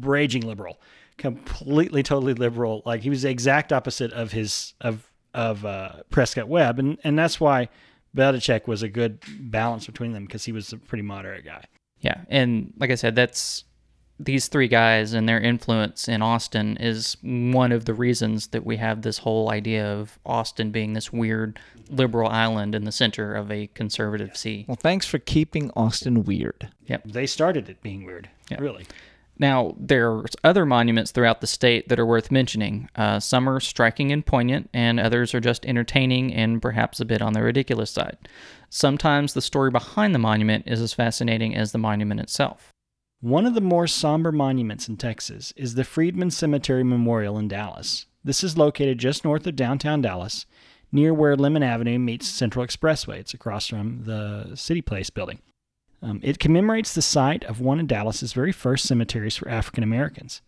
raging 0.02 0.46
liberal 0.46 0.80
completely 1.18 2.04
totally 2.04 2.34
liberal. 2.34 2.82
Like 2.86 3.02
he 3.02 3.10
was 3.10 3.24
the 3.24 3.30
exact 3.30 3.72
opposite 3.72 4.12
of 4.14 4.32
his 4.32 4.74
of 4.82 5.10
of 5.34 5.66
uh, 5.66 6.04
Prescott 6.10 6.48
Webb, 6.48 6.80
and 6.80 6.98
and 7.04 7.18
that's 7.18 7.40
why 7.40 7.70
Bedichek 8.16 8.68
was 8.68 8.84
a 8.84 8.90
good 8.90 9.20
balance 9.40 9.86
between 9.86 10.14
them 10.14 10.26
because 10.26 10.46
he 10.46 10.52
was 10.52 10.72
a 10.74 10.78
pretty 10.78 11.02
moderate 11.02 11.46
guy. 11.46 11.66
Yeah, 12.00 12.22
and 12.30 12.74
like 12.78 12.92
I 12.92 12.96
said, 12.96 13.16
that's 13.16 13.64
these 14.20 14.48
three 14.48 14.68
guys 14.68 15.14
and 15.14 15.28
their 15.28 15.40
influence 15.40 16.08
in 16.08 16.22
Austin 16.22 16.78
is 16.78 17.18
one 17.22 17.72
of 17.72 17.86
the 17.86 17.94
reasons 17.94 18.48
that 18.48 18.66
we 18.66 18.78
have 18.78 19.02
this 19.02 19.18
whole 19.18 19.50
idea 19.50 19.86
of 19.86 20.20
Austin 20.26 20.72
being 20.72 20.94
this 20.94 21.12
weird 21.12 21.60
liberal 21.90 22.30
island 22.30 22.76
in 22.76 22.84
the 22.84 22.92
center 22.92 23.34
of 23.34 23.52
a 23.52 23.68
conservative 23.68 24.38
sea. 24.38 24.66
Well, 24.68 24.78
thanks 24.80 25.06
for 25.06 25.18
keeping 25.20 25.72
Austin 25.76 26.24
weird. 26.24 26.70
Yep. 26.86 27.06
They 27.06 27.26
started 27.26 27.70
it 27.70 27.82
being 27.82 28.06
weird. 28.06 28.30
Yep. 28.50 28.60
Really. 28.60 28.86
Now, 29.40 29.76
there 29.80 30.12
are 30.12 30.26
other 30.44 30.66
monuments 30.66 31.12
throughout 31.12 31.42
the 31.42 31.48
state 31.48 31.90
that 31.90 32.00
are 32.00 32.06
worth 32.06 32.32
mentioning. 32.32 32.90
Uh, 32.96 33.20
some 33.20 33.50
are 33.50 33.60
striking 33.60 34.12
and 34.12 34.26
poignant, 34.26 34.70
and 34.74 35.00
others 35.00 35.34
are 35.34 35.40
just 35.40 35.66
entertaining 35.66 36.34
and 36.34 36.62
perhaps 36.62 37.00
a 37.00 37.06
bit 37.06 37.22
on 37.22 37.34
the 37.34 37.42
ridiculous 37.42 37.90
side. 37.92 38.18
Sometimes 38.70 39.34
the 39.34 39.42
story 39.42 39.72
behind 39.72 40.14
the 40.14 40.20
monument 40.20 40.66
is 40.68 40.82
as 40.82 40.94
fascinating 40.94 41.56
as 41.56 41.72
the 41.72 41.78
monument 41.78 42.20
itself. 42.20 42.72
One 43.22 43.46
of 43.46 43.54
the 43.54 43.62
more 43.62 43.88
somber 43.88 44.32
monuments 44.32 44.88
in 44.88 44.98
Texas 44.98 45.54
is 45.56 45.76
the 45.76 45.84
Freedman 45.84 46.30
Cemetery 46.30 46.84
Memorial 46.84 47.38
in 47.38 47.48
Dallas. 47.48 48.06
This 48.24 48.44
is 48.44 48.58
located 48.58 49.00
just 49.00 49.24
north 49.24 49.48
of 49.48 49.56
downtown 49.56 50.02
Dallas, 50.02 50.46
near 50.92 51.14
where 51.14 51.36
Lemon 51.36 51.64
Avenue 51.64 51.98
meets 51.98 52.28
Central 52.28 52.66
Expressway. 52.66 53.20
It's 53.20 53.34
across 53.34 53.68
from 53.68 54.04
the 54.04 54.56
City 54.56 54.82
Place 54.82 55.10
building. 55.10 55.40
Um, 56.04 56.20
it 56.22 56.38
commemorates 56.38 56.94
the 56.94 57.02
site 57.02 57.46
of 57.46 57.62
one 57.62 57.80
of 57.80 57.88
Dallas's 57.88 58.34
very 58.34 58.52
first 58.52 58.86
cemeteries 58.86 59.38
for 59.38 59.48
African 59.48 59.84
Americans. 59.84 60.42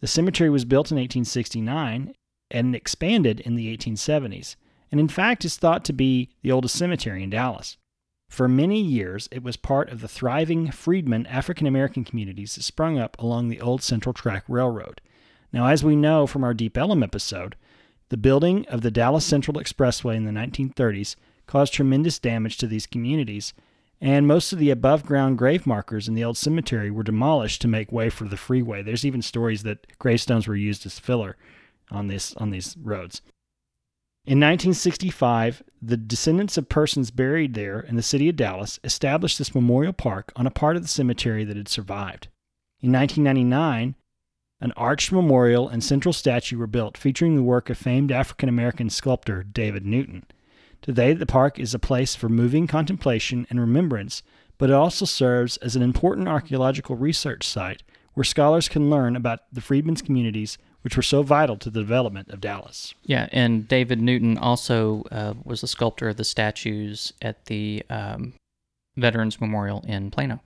The 0.00 0.06
cemetery 0.06 0.48
was 0.48 0.64
built 0.64 0.90
in 0.90 0.96
1869 0.96 2.14
and 2.50 2.74
expanded 2.74 3.38
in 3.40 3.54
the 3.54 3.76
1870s, 3.76 4.56
and 4.90 4.98
in 4.98 5.08
fact 5.08 5.44
is 5.44 5.56
thought 5.56 5.84
to 5.84 5.92
be 5.92 6.30
the 6.42 6.50
oldest 6.50 6.76
cemetery 6.76 7.22
in 7.22 7.30
Dallas. 7.30 7.76
For 8.30 8.48
many 8.48 8.80
years, 8.80 9.28
it 9.30 9.42
was 9.42 9.58
part 9.58 9.90
of 9.90 10.00
the 10.00 10.08
thriving 10.08 10.70
freedmen 10.70 11.26
African 11.26 11.66
American 11.66 12.04
communities 12.04 12.54
that 12.54 12.62
sprung 12.62 12.98
up 12.98 13.14
along 13.18 13.48
the 13.48 13.60
old 13.60 13.82
Central 13.82 14.14
Track 14.14 14.44
Railroad. 14.48 15.02
Now, 15.52 15.66
as 15.66 15.84
we 15.84 15.94
know 15.94 16.26
from 16.26 16.42
our 16.42 16.54
Deep 16.54 16.78
Ellum 16.78 17.02
episode, 17.02 17.54
the 18.08 18.16
building 18.16 18.64
of 18.68 18.80
the 18.80 18.90
Dallas 18.90 19.26
Central 19.26 19.58
Expressway 19.58 20.16
in 20.16 20.24
the 20.24 20.30
1930s 20.30 21.16
caused 21.46 21.74
tremendous 21.74 22.18
damage 22.18 22.56
to 22.56 22.66
these 22.66 22.86
communities, 22.86 23.52
and 24.02 24.26
most 24.26 24.52
of 24.52 24.58
the 24.58 24.70
above 24.70 25.06
ground 25.06 25.38
grave 25.38 25.64
markers 25.64 26.08
in 26.08 26.14
the 26.14 26.24
old 26.24 26.36
cemetery 26.36 26.90
were 26.90 27.04
demolished 27.04 27.62
to 27.62 27.68
make 27.68 27.92
way 27.92 28.10
for 28.10 28.24
the 28.24 28.36
freeway. 28.36 28.82
There's 28.82 29.04
even 29.04 29.22
stories 29.22 29.62
that 29.62 29.96
gravestones 30.00 30.48
were 30.48 30.56
used 30.56 30.84
as 30.84 30.98
filler 30.98 31.36
on 31.88 32.08
this 32.08 32.34
on 32.34 32.50
these 32.50 32.76
roads. 32.82 33.22
In 34.24 34.40
1965, 34.40 35.62
the 35.80 35.96
descendants 35.96 36.58
of 36.58 36.68
persons 36.68 37.12
buried 37.12 37.54
there 37.54 37.78
in 37.78 37.94
the 37.94 38.02
city 38.02 38.28
of 38.28 38.34
Dallas 38.34 38.80
established 38.82 39.38
this 39.38 39.54
memorial 39.54 39.92
park 39.92 40.32
on 40.34 40.48
a 40.48 40.50
part 40.50 40.74
of 40.74 40.82
the 40.82 40.88
cemetery 40.88 41.44
that 41.44 41.56
had 41.56 41.68
survived. 41.68 42.26
In 42.80 42.90
1999, 42.90 43.94
an 44.60 44.72
arched 44.76 45.12
memorial 45.12 45.68
and 45.68 45.82
central 45.82 46.12
statue 46.12 46.58
were 46.58 46.66
built 46.66 46.98
featuring 46.98 47.36
the 47.36 47.42
work 47.42 47.70
of 47.70 47.78
famed 47.78 48.10
African 48.10 48.48
American 48.48 48.90
sculptor 48.90 49.44
David 49.44 49.86
Newton. 49.86 50.24
Today, 50.82 51.12
the 51.12 51.26
park 51.26 51.60
is 51.60 51.74
a 51.74 51.78
place 51.78 52.16
for 52.16 52.28
moving 52.28 52.66
contemplation 52.66 53.46
and 53.48 53.60
remembrance, 53.60 54.24
but 54.58 54.68
it 54.68 54.74
also 54.74 55.04
serves 55.04 55.56
as 55.58 55.76
an 55.76 55.82
important 55.82 56.26
archaeological 56.26 56.96
research 56.96 57.46
site 57.46 57.84
where 58.14 58.24
scholars 58.24 58.68
can 58.68 58.90
learn 58.90 59.14
about 59.14 59.40
the 59.52 59.60
freedmen's 59.60 60.02
communities 60.02 60.58
which 60.82 60.96
were 60.96 61.02
so 61.02 61.22
vital 61.22 61.56
to 61.56 61.70
the 61.70 61.78
development 61.78 62.28
of 62.30 62.40
Dallas. 62.40 62.94
Yeah, 63.04 63.28
and 63.30 63.68
David 63.68 64.02
Newton 64.02 64.36
also 64.36 65.04
uh, 65.12 65.34
was 65.44 65.60
the 65.60 65.68
sculptor 65.68 66.08
of 66.08 66.16
the 66.16 66.24
statues 66.24 67.12
at 67.22 67.44
the 67.46 67.84
um, 67.88 68.34
Veterans 68.96 69.40
Memorial 69.40 69.84
in 69.86 70.10
Plano. 70.10 70.40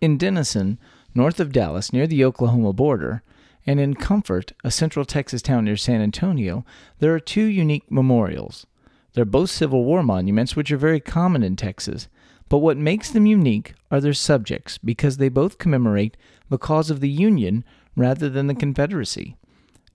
In 0.00 0.16
Denison, 0.16 0.78
north 1.14 1.38
of 1.38 1.52
Dallas, 1.52 1.92
near 1.92 2.06
the 2.06 2.24
Oklahoma 2.24 2.72
border, 2.72 3.22
and 3.66 3.78
in 3.78 3.92
Comfort, 3.94 4.52
a 4.64 4.70
central 4.70 5.04
Texas 5.04 5.42
town 5.42 5.66
near 5.66 5.76
San 5.76 6.00
Antonio, 6.00 6.64
there 6.98 7.14
are 7.14 7.20
two 7.20 7.44
unique 7.44 7.90
memorials. 7.90 8.66
They're 9.14 9.24
both 9.24 9.50
Civil 9.50 9.84
War 9.84 10.02
monuments, 10.02 10.56
which 10.56 10.72
are 10.72 10.78
very 10.78 11.00
common 11.00 11.42
in 11.42 11.56
Texas. 11.56 12.08
But 12.48 12.58
what 12.58 12.76
makes 12.76 13.10
them 13.10 13.26
unique 13.26 13.74
are 13.90 14.00
their 14.00 14.14
subjects, 14.14 14.78
because 14.78 15.16
they 15.16 15.28
both 15.28 15.58
commemorate 15.58 16.16
the 16.48 16.58
cause 16.58 16.90
of 16.90 17.00
the 17.00 17.08
Union 17.08 17.64
rather 17.96 18.28
than 18.28 18.46
the 18.46 18.54
Confederacy. 18.54 19.36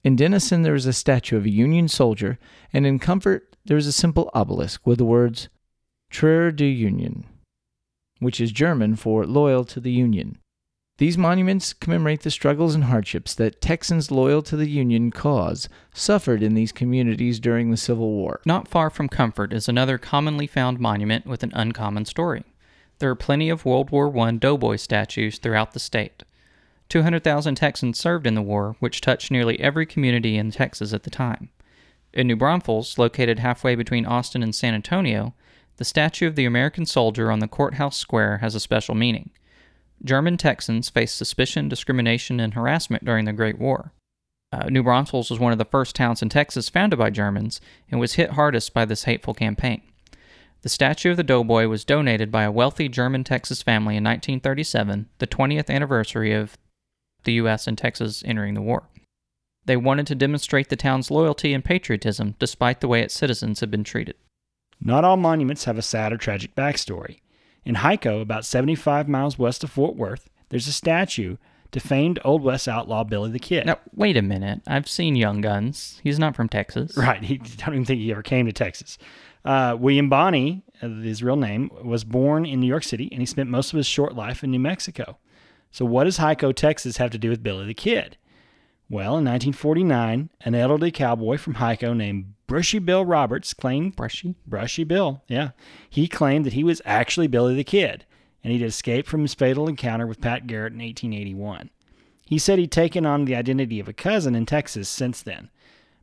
In 0.03 0.15
Denison, 0.15 0.61
there 0.61 0.75
is 0.75 0.85
a 0.85 0.93
statue 0.93 1.37
of 1.37 1.45
a 1.45 1.49
Union 1.49 1.87
soldier, 1.87 2.39
and 2.71 2.85
in 2.85 2.99
Comfort, 2.99 3.55
there 3.65 3.77
is 3.77 3.87
a 3.87 3.91
simple 3.91 4.29
obelisk 4.33 4.87
with 4.87 4.99
the 4.99 5.05
words 5.05 5.49
Treu 6.09 6.51
der 6.51 6.65
Union, 6.65 7.25
which 8.19 8.39
is 8.39 8.51
German 8.51 8.95
for 8.95 9.25
loyal 9.25 9.65
to 9.65 9.79
the 9.79 9.91
Union. 9.91 10.37
These 10.97 11.17
monuments 11.17 11.73
commemorate 11.73 12.21
the 12.21 12.31
struggles 12.31 12.73
and 12.73 12.85
hardships 12.85 13.35
that 13.35 13.61
Texans 13.61 14.09
loyal 14.09 14.41
to 14.41 14.57
the 14.57 14.69
Union 14.69 15.11
cause 15.11 15.69
suffered 15.93 16.41
in 16.41 16.55
these 16.55 16.71
communities 16.71 17.39
during 17.39 17.69
the 17.69 17.77
Civil 17.77 18.13
War. 18.13 18.41
Not 18.45 18.67
far 18.67 18.89
from 18.89 19.07
Comfort 19.07 19.53
is 19.53 19.69
another 19.69 19.99
commonly 19.99 20.47
found 20.47 20.79
monument 20.79 21.27
with 21.27 21.43
an 21.43 21.51
uncommon 21.53 22.05
story. 22.05 22.43
There 22.97 23.11
are 23.11 23.15
plenty 23.15 23.47
of 23.47 23.63
World 23.63 23.91
War 23.91 24.15
I 24.17 24.31
doughboy 24.31 24.77
statues 24.77 25.37
throughout 25.37 25.73
the 25.73 25.79
state. 25.79 26.23
200,000 26.89 27.53
Texans 27.53 27.99
served 27.99 28.25
in 28.25 28.33
the 28.33 28.41
war, 28.41 28.75
which 28.79 29.01
touched 29.01 29.29
nearly 29.29 29.59
every 29.59 29.85
community 29.85 30.35
in 30.35 30.49
Texas 30.49 30.93
at 30.93 31.03
the 31.03 31.11
time. 31.11 31.49
In 32.11 32.25
New 32.25 32.35
Braunfels, 32.35 32.97
located 32.97 33.37
halfway 33.37 33.75
between 33.75 34.07
Austin 34.07 34.41
and 34.41 34.55
San 34.55 34.73
Antonio, 34.73 35.35
the 35.75 35.85
statue 35.85 36.25
of 36.25 36.35
the 36.35 36.45
American 36.45 36.87
soldier 36.87 37.29
on 37.29 37.37
the 37.37 37.47
courthouse 37.47 37.97
square 37.97 38.39
has 38.39 38.55
a 38.55 38.59
special 38.59 38.95
meaning. 38.95 39.29
German 40.03 40.37
Texans 40.37 40.89
faced 40.89 41.17
suspicion, 41.17 41.69
discrimination, 41.69 42.39
and 42.39 42.53
harassment 42.53 43.03
during 43.03 43.25
the 43.25 43.33
Great 43.33 43.59
War. 43.59 43.93
Uh, 44.51 44.69
New 44.69 44.83
Braunfels 44.83 45.29
was 45.29 45.39
one 45.39 45.51
of 45.51 45.57
the 45.57 45.65
first 45.65 45.95
towns 45.95 46.21
in 46.21 46.29
Texas 46.29 46.69
founded 46.69 46.97
by 46.97 47.09
Germans 47.09 47.59
and 47.91 47.99
was 47.99 48.13
hit 48.13 48.31
hardest 48.31 48.73
by 48.73 48.85
this 48.85 49.03
hateful 49.03 49.33
campaign. 49.33 49.81
The 50.61 50.69
statue 50.69 51.11
of 51.11 51.17
the 51.17 51.23
doughboy 51.23 51.67
was 51.67 51.85
donated 51.85 52.31
by 52.31 52.43
a 52.43 52.51
wealthy 52.51 52.89
German 52.89 53.23
Texas 53.23 53.61
family 53.61 53.97
in 53.97 54.03
1937, 54.03 55.09
the 55.19 55.27
20th 55.27 55.69
anniversary 55.69 56.33
of 56.33 56.57
the 57.23 57.33
U.S. 57.33 57.67
and 57.67 57.77
Texas 57.77 58.23
entering 58.25 58.53
the 58.53 58.61
war. 58.61 58.83
They 59.65 59.77
wanted 59.77 60.07
to 60.07 60.15
demonstrate 60.15 60.69
the 60.69 60.77
town's 60.77 61.11
loyalty 61.11 61.53
and 61.53 61.63
patriotism 61.63 62.35
despite 62.39 62.79
the 62.79 62.87
way 62.87 63.01
its 63.01 63.13
citizens 63.13 63.59
had 63.59 63.69
been 63.69 63.83
treated. 63.83 64.15
Not 64.79 65.03
all 65.03 65.17
monuments 65.17 65.65
have 65.65 65.77
a 65.77 65.81
sad 65.81 66.13
or 66.13 66.17
tragic 66.17 66.55
backstory. 66.55 67.19
In 67.67 67.75
Hico, 67.75 68.21
about 68.21 68.45
75 68.45 69.09
miles 69.09 69.37
west 69.37 69.61
of 69.61 69.69
Fort 69.69 69.97
Worth, 69.97 70.29
there's 70.47 70.69
a 70.69 70.71
statue 70.71 71.35
to 71.71 71.81
famed 71.81 72.17
Old 72.23 72.41
West 72.41 72.65
outlaw 72.65 73.03
Billy 73.03 73.29
the 73.29 73.39
Kid. 73.39 73.65
Now, 73.65 73.77
wait 73.93 74.15
a 74.15 74.21
minute. 74.21 74.61
I've 74.65 74.87
seen 74.87 75.17
Young 75.17 75.41
Guns. 75.41 75.99
He's 76.01 76.17
not 76.17 76.33
from 76.33 76.47
Texas. 76.47 76.95
Right. 76.95 77.21
He 77.25 77.35
I 77.35 77.65
don't 77.65 77.75
even 77.75 77.85
think 77.85 77.99
he 77.99 78.09
ever 78.09 78.23
came 78.23 78.45
to 78.45 78.53
Texas. 78.53 78.97
Uh, 79.43 79.75
William 79.77 80.07
Bonney, 80.07 80.63
uh, 80.81 80.87
his 80.87 81.21
real 81.21 81.35
name, 81.35 81.69
was 81.83 82.05
born 82.05 82.45
in 82.45 82.61
New 82.61 82.67
York 82.67 82.85
City, 82.85 83.09
and 83.11 83.21
he 83.21 83.25
spent 83.25 83.49
most 83.49 83.73
of 83.73 83.77
his 83.77 83.85
short 83.85 84.15
life 84.15 84.45
in 84.45 84.51
New 84.51 84.59
Mexico. 84.59 85.17
So, 85.69 85.83
what 85.83 86.05
does 86.05 86.19
Hico, 86.19 86.55
Texas 86.55 86.95
have 86.97 87.11
to 87.11 87.17
do 87.17 87.29
with 87.29 87.43
Billy 87.43 87.65
the 87.65 87.73
Kid? 87.73 88.15
Well, 88.89 89.17
in 89.17 89.25
1949, 89.25 90.29
an 90.41 90.55
elderly 90.55 90.91
cowboy 90.91 91.37
from 91.37 91.55
Hico 91.55 91.95
named 91.95 92.33
Brushy 92.47 92.79
Bill 92.79 93.03
Roberts 93.03 93.53
claimed 93.53 93.97
Brushy? 93.97 94.35
Brushy 94.45 94.85
Bill, 94.85 95.21
yeah. 95.27 95.49
He 95.89 96.07
claimed 96.07 96.45
that 96.45 96.53
he 96.53 96.63
was 96.63 96.81
actually 96.85 97.27
Billy 97.27 97.53
the 97.53 97.65
Kid, 97.65 98.05
and 98.43 98.53
he'd 98.53 98.61
escaped 98.61 99.09
from 99.09 99.23
his 99.23 99.33
fatal 99.33 99.67
encounter 99.67 100.07
with 100.07 100.21
Pat 100.21 100.47
Garrett 100.47 100.71
in 100.71 100.79
1881. 100.79 101.69
He 102.25 102.37
said 102.37 102.59
he'd 102.59 102.71
taken 102.71 103.05
on 103.05 103.25
the 103.25 103.35
identity 103.35 103.81
of 103.81 103.89
a 103.89 103.93
cousin 103.93 104.35
in 104.35 104.45
Texas 104.45 104.87
since 104.87 105.21
then. 105.21 105.49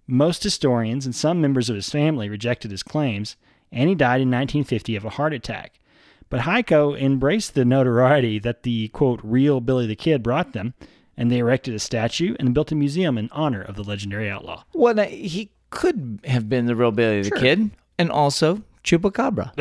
Most 0.07 0.43
historians 0.43 1.07
and 1.07 1.15
some 1.15 1.41
members 1.41 1.71
of 1.71 1.77
his 1.77 1.89
family 1.89 2.29
rejected 2.29 2.71
his 2.71 2.83
claims, 2.83 3.37
and 3.73 3.89
he 3.89 3.95
died 3.95 4.21
in 4.21 4.29
1950 4.29 4.97
of 4.97 5.07
a 5.07 5.11
heart 5.11 5.33
attack. 5.33 5.81
But 6.29 6.41
Hico 6.41 6.99
embraced 6.99 7.55
the 7.55 7.65
notoriety 7.65 8.39
that 8.41 8.63
the 8.63 8.89
quote 8.89 9.21
real 9.23 9.61
Billy 9.61 9.87
the 9.87 9.97
Kid 9.97 10.23
brought 10.23 10.53
them, 10.53 10.75
and 11.17 11.31
they 11.31 11.39
erected 11.39 11.75
a 11.75 11.79
statue 11.79 12.35
and 12.39 12.55
built 12.55 12.73
a 12.73 12.75
museum 12.75 13.19
in 13.19 13.29
honor 13.33 13.63
of 13.63 13.77
the 13.77 13.85
legendary 13.85 14.31
outlaw. 14.31 14.65
Well, 14.73 14.97
he 15.07 15.51
could 15.71 16.21
have 16.25 16.49
been 16.49 16.67
the 16.67 16.77
real 16.77 16.93
Billy 16.93 17.23
the 17.23 17.29
Sure. 17.29 17.39
Kid, 17.39 17.71
and 17.99 18.11
also 18.11 18.63
Chupacabra. 18.83 19.53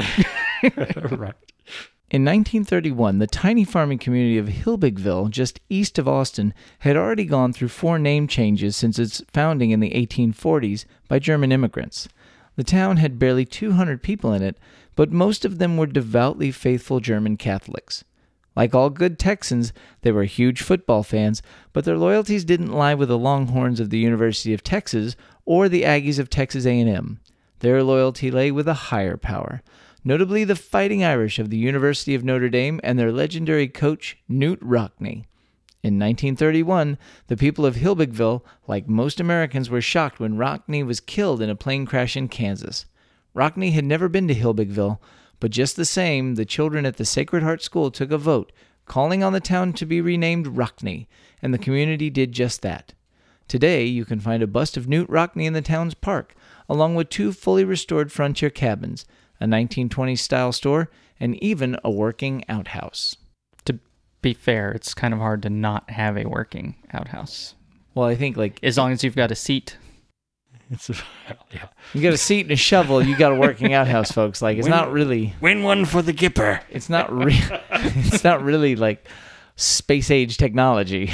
right. 1.18 1.36
In 2.10 2.24
1931, 2.26 3.18
the 3.18 3.26
tiny 3.26 3.64
farming 3.64 3.98
community 3.98 4.38
of 4.38 4.48
Hilbigville, 4.48 5.32
just 5.32 5.60
east 5.68 5.98
of 5.98 6.08
Austin, 6.08 6.54
had 6.80 6.96
already 6.96 7.26
gone 7.26 7.54
through 7.54 7.70
four 7.70 7.98
name 7.98 8.28
changes 8.28 8.76
since 8.76 9.00
its 9.00 9.24
founding 9.34 9.72
in 9.72 9.80
the 9.80 9.90
1840s 9.90 10.86
by 11.08 11.18
German 11.18 11.52
immigrants. 11.52 12.08
The 12.56 12.64
town 12.64 12.98
had 12.98 13.18
barely 13.18 13.46
200 13.46 14.04
people 14.04 14.32
in 14.32 14.44
it, 14.44 14.60
but 14.96 15.12
most 15.12 15.44
of 15.44 15.58
them 15.58 15.76
were 15.76 15.88
devoutly 15.88 16.52
faithful 16.52 17.00
German 17.00 17.36
Catholics. 17.36 18.04
Like 18.56 18.76
all 18.76 18.90
good 18.90 19.18
Texans, 19.18 19.74
they 20.02 20.12
were 20.12 20.26
huge 20.26 20.62
football 20.62 21.04
fans, 21.04 21.42
but 21.72 21.86
their 21.86 21.98
loyalties 21.98 22.46
didn't 22.46 22.72
lie 22.72 22.94
with 22.94 23.10
the 23.10 23.18
Longhorns 23.18 23.80
of 23.80 23.90
the 23.90 23.98
University 23.98 24.54
of 24.54 24.64
Texas 24.64 25.16
or 25.46 25.68
the 25.68 25.84
Aggies 25.84 26.20
of 26.20 26.30
Texas 26.30 26.66
A&M. 26.66 27.20
Their 27.60 27.84
loyalty 27.84 28.30
lay 28.30 28.52
with 28.52 28.68
a 28.68 28.74
higher 28.74 29.18
power, 29.18 29.62
notably 30.04 30.44
the 30.44 30.56
Fighting 30.56 31.04
Irish 31.04 31.40
of 31.40 31.50
the 31.50 31.58
University 31.58 32.14
of 32.14 32.24
Notre 32.24 32.50
Dame 32.50 32.80
and 32.84 33.00
their 33.00 33.12
legendary 33.12 33.68
coach 33.68 34.18
Knute 34.30 34.60
Rockne. 34.62 35.26
In 35.82 36.00
1931, 36.00 36.98
the 37.28 37.36
people 37.36 37.66
of 37.66 37.76
Hilbigville, 37.76 38.42
like 38.68 38.88
most 38.88 39.20
Americans, 39.20 39.70
were 39.70 39.82
shocked 39.82 40.20
when 40.20 40.38
Rockne 40.38 40.86
was 40.86 41.02
killed 41.02 41.42
in 41.42 41.50
a 41.50 41.56
plane 41.56 41.86
crash 41.86 42.16
in 42.16 42.30
Kansas. 42.30 42.86
Rockne 43.34 43.72
had 43.72 43.84
never 43.84 44.08
been 44.08 44.28
to 44.30 44.36
Hilbigville, 44.36 45.00
but 45.44 45.52
just 45.52 45.76
the 45.76 45.84
same, 45.84 46.36
the 46.36 46.46
children 46.46 46.86
at 46.86 46.96
the 46.96 47.04
Sacred 47.04 47.44
Heart 47.44 47.62
School 47.62 47.92
took 47.92 48.12
a 48.12 48.18
vote, 48.18 48.54
calling 48.86 49.26
on 49.26 49.34
the 49.34 49.42
town 49.42 49.74
to 49.74 49.86
be 49.86 50.00
renamed 50.00 50.48
Rockne, 50.48 51.06
and 51.42 51.54
the 51.54 51.58
community 51.58 52.10
did 52.10 52.32
just 52.32 52.62
that. 52.62 52.94
Today, 53.50 53.84
you 53.84 54.06
can 54.06 54.22
find 54.22 54.42
a 54.42 54.48
bust 54.48 54.78
of 54.78 54.86
Knute 54.86 55.10
Rockne 55.10 55.46
in 55.46 55.52
the 55.52 55.62
town's 55.62 55.96
park, 55.96 56.34
along 56.70 56.96
with 56.96 57.10
two 57.10 57.34
fully 57.34 57.66
restored 57.66 58.10
frontier 58.10 58.50
cabins, 58.50 59.06
a 59.42 59.46
1920s 59.46 60.20
style 60.20 60.54
store, 60.54 60.90
and 61.20 61.36
even 61.44 61.76
a 61.84 61.92
working 61.92 62.46
outhouse. 62.48 63.18
To 63.66 63.80
be 64.22 64.34
fair, 64.34 64.72
it's 64.72 64.94
kind 64.94 65.14
of 65.14 65.20
hard 65.20 65.42
to 65.42 65.50
not 65.50 65.90
have 65.90 66.16
a 66.16 66.24
working 66.24 66.78
outhouse. 66.94 67.54
Well, 67.94 68.08
I 68.08 68.16
think 68.16 68.38
like 68.38 68.64
As 68.64 68.78
long 68.78 68.94
as 68.94 69.04
you've 69.04 69.18
got 69.18 69.30
a 69.30 69.36
seat 69.36 69.76
It's 70.74 70.89
a, 70.89 70.94
yeah. 71.51 71.68
You 71.94 72.01
got 72.01 72.13
a 72.13 72.18
seat 72.18 72.42
and 72.42 72.51
a 72.51 72.56
shovel. 72.56 73.01
You 73.01 73.15
got 73.15 73.32
a 73.32 73.36
working 73.36 73.74
outhouse, 73.74 74.12
folks. 74.12 74.42
Like 74.42 74.58
it's 74.58 74.68
not 74.68 74.92
really. 74.92 75.36
Win 75.39 75.63
one 75.63 75.86
for 75.86 76.01
the 76.01 76.13
Gipper. 76.13 76.62
It's 76.70 76.89
not 76.89 77.13
real. 77.13 77.38
it's 77.72 78.24
not 78.24 78.44
really 78.44 78.75
like 78.75 79.08
space 79.56 80.10
age 80.10 80.38
technology. 80.38 81.12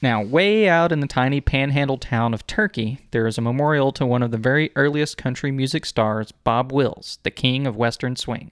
Now, 0.00 0.22
way 0.22 0.68
out 0.68 0.90
in 0.92 1.00
the 1.00 1.06
tiny 1.06 1.40
panhandle 1.40 1.96
town 1.98 2.34
of 2.34 2.46
Turkey, 2.46 3.06
there 3.10 3.26
is 3.26 3.38
a 3.38 3.42
memorial 3.42 3.92
to 3.92 4.04
one 4.04 4.22
of 4.22 4.32
the 4.32 4.38
very 4.38 4.70
earliest 4.76 5.16
country 5.16 5.50
music 5.50 5.86
stars, 5.86 6.32
Bob 6.32 6.72
Wills, 6.72 7.18
the 7.22 7.30
king 7.30 7.66
of 7.66 7.76
Western 7.76 8.16
swing. 8.16 8.50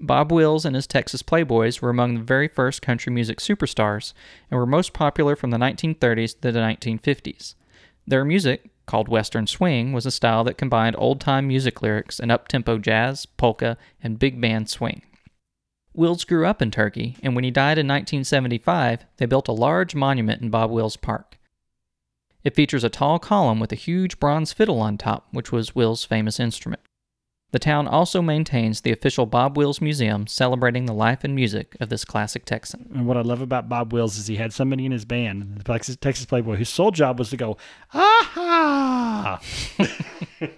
Bob 0.00 0.32
Wills 0.32 0.64
and 0.64 0.74
his 0.74 0.88
Texas 0.88 1.22
Playboys 1.22 1.80
were 1.80 1.90
among 1.90 2.14
the 2.14 2.22
very 2.22 2.48
first 2.48 2.82
country 2.82 3.12
music 3.12 3.38
superstars 3.38 4.12
and 4.50 4.58
were 4.58 4.66
most 4.66 4.92
popular 4.92 5.36
from 5.36 5.50
the 5.50 5.58
1930s 5.58 6.40
to 6.40 6.50
the 6.50 6.58
1950s. 6.58 7.54
Their 8.06 8.24
music, 8.24 8.70
called 8.86 9.08
Western 9.08 9.46
swing, 9.46 9.92
was 9.92 10.06
a 10.06 10.10
style 10.10 10.44
that 10.44 10.58
combined 10.58 10.96
old 10.98 11.20
time 11.20 11.48
music 11.48 11.82
lyrics 11.82 12.18
and 12.18 12.30
up 12.30 12.48
tempo 12.48 12.78
jazz, 12.78 13.26
polka, 13.26 13.76
and 14.02 14.18
big 14.18 14.40
band 14.40 14.68
swing. 14.68 15.02
Wills 15.94 16.24
grew 16.24 16.46
up 16.46 16.60
in 16.60 16.70
Turkey, 16.70 17.16
and 17.22 17.34
when 17.34 17.44
he 17.44 17.50
died 17.50 17.78
in 17.78 17.86
1975, 17.86 19.04
they 19.16 19.26
built 19.26 19.48
a 19.48 19.52
large 19.52 19.94
monument 19.94 20.42
in 20.42 20.50
Bob 20.50 20.70
Wills 20.70 20.96
Park. 20.96 21.38
It 22.42 22.54
features 22.54 22.84
a 22.84 22.90
tall 22.90 23.18
column 23.18 23.60
with 23.60 23.72
a 23.72 23.76
huge 23.76 24.18
bronze 24.18 24.52
fiddle 24.52 24.80
on 24.80 24.98
top, 24.98 25.28
which 25.30 25.52
was 25.52 25.74
Wills' 25.74 26.04
famous 26.04 26.38
instrument. 26.38 26.82
The 27.54 27.60
town 27.60 27.86
also 27.86 28.20
maintains 28.20 28.80
the 28.80 28.90
official 28.90 29.26
Bob 29.26 29.56
Wills 29.56 29.80
Museum 29.80 30.26
celebrating 30.26 30.86
the 30.86 30.92
life 30.92 31.22
and 31.22 31.36
music 31.36 31.76
of 31.78 31.88
this 31.88 32.04
classic 32.04 32.44
Texan. 32.44 32.90
And 32.92 33.06
what 33.06 33.16
I 33.16 33.20
love 33.20 33.40
about 33.40 33.68
Bob 33.68 33.92
Wills 33.92 34.18
is 34.18 34.26
he 34.26 34.34
had 34.34 34.52
somebody 34.52 34.84
in 34.84 34.90
his 34.90 35.04
band, 35.04 35.58
the 35.58 35.62
Texas, 35.62 35.94
Texas 35.94 36.26
Playboy, 36.26 36.56
whose 36.56 36.68
sole 36.68 36.90
job 36.90 37.16
was 37.16 37.30
to 37.30 37.36
go, 37.36 37.56
aha! 37.92 39.40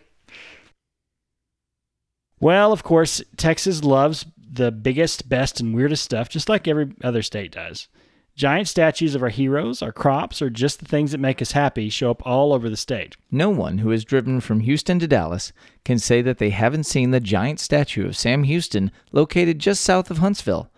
well, 2.40 2.72
of 2.72 2.82
course, 2.82 3.22
Texas 3.36 3.84
loves 3.84 4.24
the 4.50 4.72
biggest, 4.72 5.28
best, 5.28 5.60
and 5.60 5.74
weirdest 5.74 6.02
stuff, 6.02 6.30
just 6.30 6.48
like 6.48 6.66
every 6.66 6.94
other 7.04 7.20
state 7.20 7.52
does. 7.52 7.88
Giant 8.36 8.68
statues 8.68 9.14
of 9.14 9.22
our 9.22 9.30
heroes, 9.30 9.80
our 9.80 9.92
crops, 9.92 10.42
or 10.42 10.50
just 10.50 10.78
the 10.78 10.84
things 10.84 11.12
that 11.12 11.18
make 11.18 11.40
us 11.40 11.52
happy 11.52 11.88
show 11.88 12.10
up 12.10 12.20
all 12.26 12.52
over 12.52 12.68
the 12.68 12.76
state. 12.76 13.16
No 13.30 13.48
one 13.48 13.78
who 13.78 13.88
has 13.88 14.04
driven 14.04 14.42
from 14.42 14.60
Houston 14.60 14.98
to 14.98 15.08
Dallas 15.08 15.54
can 15.86 15.98
say 15.98 16.20
that 16.20 16.36
they 16.36 16.50
haven't 16.50 16.84
seen 16.84 17.12
the 17.12 17.20
giant 17.20 17.60
statue 17.60 18.06
of 18.06 18.14
Sam 18.14 18.42
Houston 18.42 18.92
located 19.10 19.58
just 19.58 19.80
south 19.82 20.10
of 20.10 20.18
Huntsville. 20.18 20.70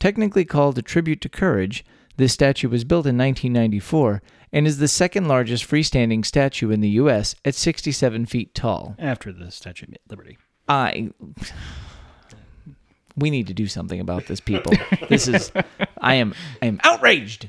Technically 0.00 0.44
called 0.44 0.78
a 0.78 0.82
tribute 0.82 1.20
to 1.20 1.28
courage, 1.28 1.84
this 2.16 2.32
statue 2.32 2.68
was 2.68 2.82
built 2.82 3.06
in 3.06 3.16
1994 3.16 4.20
and 4.52 4.66
is 4.66 4.78
the 4.78 4.88
second 4.88 5.28
largest 5.28 5.64
freestanding 5.64 6.26
statue 6.26 6.70
in 6.70 6.80
the 6.80 6.88
U.S. 6.90 7.36
at 7.44 7.54
67 7.54 8.26
feet 8.26 8.52
tall. 8.52 8.96
After 8.98 9.32
the 9.32 9.52
Statue 9.52 9.86
of 9.86 9.94
Liberty. 10.08 10.38
I. 10.68 11.10
We 13.16 13.30
need 13.30 13.46
to 13.48 13.54
do 13.54 13.66
something 13.66 14.00
about 14.00 14.26
this, 14.26 14.40
people. 14.40 14.72
this 15.08 15.28
is. 15.28 15.52
I 16.00 16.14
am. 16.14 16.34
I 16.62 16.66
am 16.66 16.80
outraged. 16.84 17.48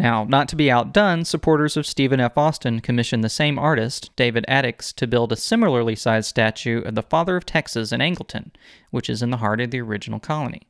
Now, 0.00 0.24
not 0.24 0.48
to 0.48 0.56
be 0.56 0.70
outdone, 0.70 1.26
supporters 1.26 1.76
of 1.76 1.86
Stephen 1.86 2.20
F. 2.20 2.38
Austin 2.38 2.80
commissioned 2.80 3.22
the 3.22 3.28
same 3.28 3.58
artist, 3.58 4.10
David 4.16 4.46
Adickes, 4.48 4.94
to 4.94 5.06
build 5.06 5.30
a 5.30 5.36
similarly 5.36 5.94
sized 5.94 6.26
statue 6.26 6.80
of 6.80 6.94
the 6.94 7.02
father 7.02 7.36
of 7.36 7.44
Texas 7.44 7.92
in 7.92 8.00
Angleton, 8.00 8.50
which 8.90 9.10
is 9.10 9.22
in 9.22 9.28
the 9.28 9.36
heart 9.36 9.60
of 9.60 9.70
the 9.70 9.80
original 9.82 10.18
colony. 10.18 10.62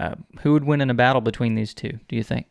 Uh, 0.00 0.16
who 0.40 0.52
would 0.52 0.64
win 0.64 0.80
in 0.80 0.90
a 0.90 0.94
battle 0.94 1.20
between 1.20 1.54
these 1.54 1.72
two, 1.72 2.00
do 2.08 2.16
you 2.16 2.24
think? 2.24 2.46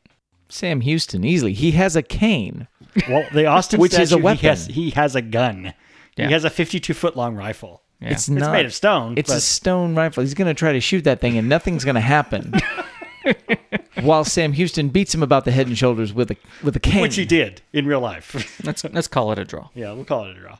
Sam 0.47 0.79
Houston, 0.79 1.25
easily. 1.25 1.51
He 1.51 1.71
has 1.71 1.97
a 1.97 2.01
cane. 2.01 2.69
Well, 3.09 3.27
the 3.33 3.47
Austin 3.47 3.79
Which 3.81 3.99
is 3.99 4.13
a 4.13 4.17
weapon. 4.17 4.39
He 4.39 4.47
has, 4.47 4.67
he 4.67 4.89
has 4.91 5.17
a 5.17 5.21
gun. 5.21 5.73
Yeah. 6.15 6.27
He 6.27 6.31
has 6.31 6.45
a 6.45 6.49
52 6.49 6.93
foot 6.93 7.17
long 7.17 7.35
rifle. 7.35 7.82
Yeah. 8.03 8.11
It's 8.11 8.27
It's 8.27 8.29
not. 8.29 8.51
made 8.51 8.65
of 8.65 8.73
stone. 8.73 9.15
It's 9.17 9.29
but 9.29 9.37
a 9.37 9.41
stone 9.41 9.95
rifle. 9.95 10.21
He's 10.21 10.33
going 10.33 10.47
to 10.47 10.53
try 10.53 10.73
to 10.73 10.79
shoot 10.79 11.03
that 11.05 11.21
thing, 11.21 11.37
and 11.37 11.47
nothing's 11.49 11.83
going 11.83 11.95
to 11.95 12.01
happen. 12.01 12.53
While 14.01 14.25
Sam 14.25 14.51
Houston 14.53 14.89
beats 14.89 15.13
him 15.15 15.23
about 15.23 15.45
the 15.45 15.51
head 15.51 15.67
and 15.67 15.77
shoulders 15.77 16.13
with 16.13 16.31
a 16.31 16.35
with 16.61 16.75
a 16.75 16.79
cane. 16.79 17.01
which 17.01 17.15
he 17.15 17.25
did 17.25 17.61
in 17.71 17.85
real 17.85 18.01
life. 18.01 18.59
let's, 18.65 18.83
let's 18.83 19.07
call 19.07 19.31
it 19.31 19.39
a 19.39 19.45
draw. 19.45 19.69
yeah, 19.73 19.93
we'll 19.93 20.03
call 20.03 20.25
it 20.25 20.35
a 20.35 20.39
draw. 20.39 20.57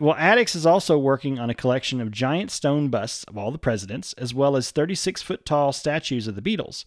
Well, 0.00 0.16
Adickes 0.16 0.56
is 0.56 0.64
also 0.66 0.98
working 0.98 1.38
on 1.38 1.50
a 1.50 1.54
collection 1.54 2.00
of 2.00 2.10
giant 2.10 2.50
stone 2.50 2.88
busts 2.88 3.24
of 3.24 3.36
all 3.36 3.50
the 3.52 3.58
presidents, 3.58 4.14
as 4.14 4.34
well 4.34 4.56
as 4.56 4.70
36 4.70 5.20
foot 5.22 5.44
tall 5.44 5.72
statues 5.72 6.26
of 6.26 6.34
the 6.34 6.40
Beatles, 6.42 6.84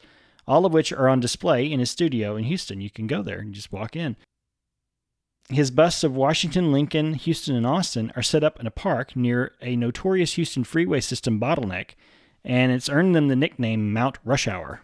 all 0.48 0.66
of 0.66 0.74
which 0.74 0.92
are 0.92 1.08
on 1.08 1.20
display 1.20 1.72
in 1.72 1.80
his 1.80 1.92
studio 1.92 2.36
in 2.36 2.46
Houston. 2.46 2.82
You 2.82 2.90
can 2.90 3.06
go 3.08 3.22
there 3.22 3.40
and 3.40 3.54
just 3.54 3.72
walk 3.72 3.96
in. 3.96 4.18
His 5.50 5.70
busts 5.70 6.04
of 6.04 6.16
Washington, 6.16 6.72
Lincoln, 6.72 7.14
Houston, 7.14 7.56
and 7.56 7.68
Austin 7.68 8.12
are 8.16 8.24
set 8.24 8.44
up 8.44 8.60
in 8.60 8.66
a 8.66 8.72
park 8.72 9.16
near 9.16 9.54
a 9.62 9.76
notorious 9.76 10.34
Houston 10.34 10.64
freeway 10.64 11.02
system 11.02 11.40
bottleneck, 11.40 11.92
and 12.44 12.72
it's 12.72 12.90
earned 12.90 13.16
them 13.16 13.28
the 13.28 13.36
nickname 13.36 13.94
Mount 13.94 14.18
Rush 14.26 14.48
Hour. 14.48 14.82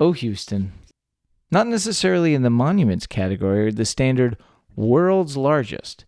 Oh, 0.00 0.12
Houston. 0.12 0.72
Not 1.52 1.68
necessarily 1.68 2.34
in 2.34 2.42
the 2.42 2.50
monuments 2.50 3.06
category 3.06 3.68
or 3.68 3.70
the 3.70 3.84
standard 3.84 4.36
world's 4.74 5.36
largest. 5.36 6.06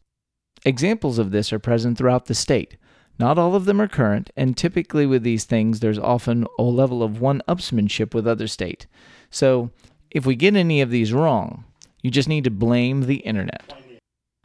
Examples 0.65 1.19
of 1.19 1.31
this 1.31 1.53
are 1.53 1.61
present 1.61 1.97
throughout 1.97 2.27
the 2.27 2.35
state. 2.35 2.77
Not 3.21 3.39
all 3.39 3.55
of 3.55 3.67
them 3.67 3.81
are 3.81 3.87
current, 3.87 4.31
and 4.37 4.57
typically 4.57 5.07
with 5.07 5.23
these 5.23 5.45
things, 5.45 5.79
there's 5.79 5.99
often 5.99 6.47
a 6.59 6.63
level 6.63 7.05
of 7.05 7.21
one 7.21 7.41
upsmanship 7.47 8.15
with 8.15 8.27
other 8.27 8.49
state. 8.49 8.89
So, 9.31 9.71
if 10.11 10.27
we 10.27 10.35
get 10.35 10.57
any 10.57 10.81
of 10.81 10.91
these 10.91 11.13
wrong, 11.13 11.65
you 12.05 12.13
just 12.13 12.29
need 12.29 12.45
to 12.45 12.51
blame 12.51 13.07
the 13.07 13.17
internet. 13.17 13.75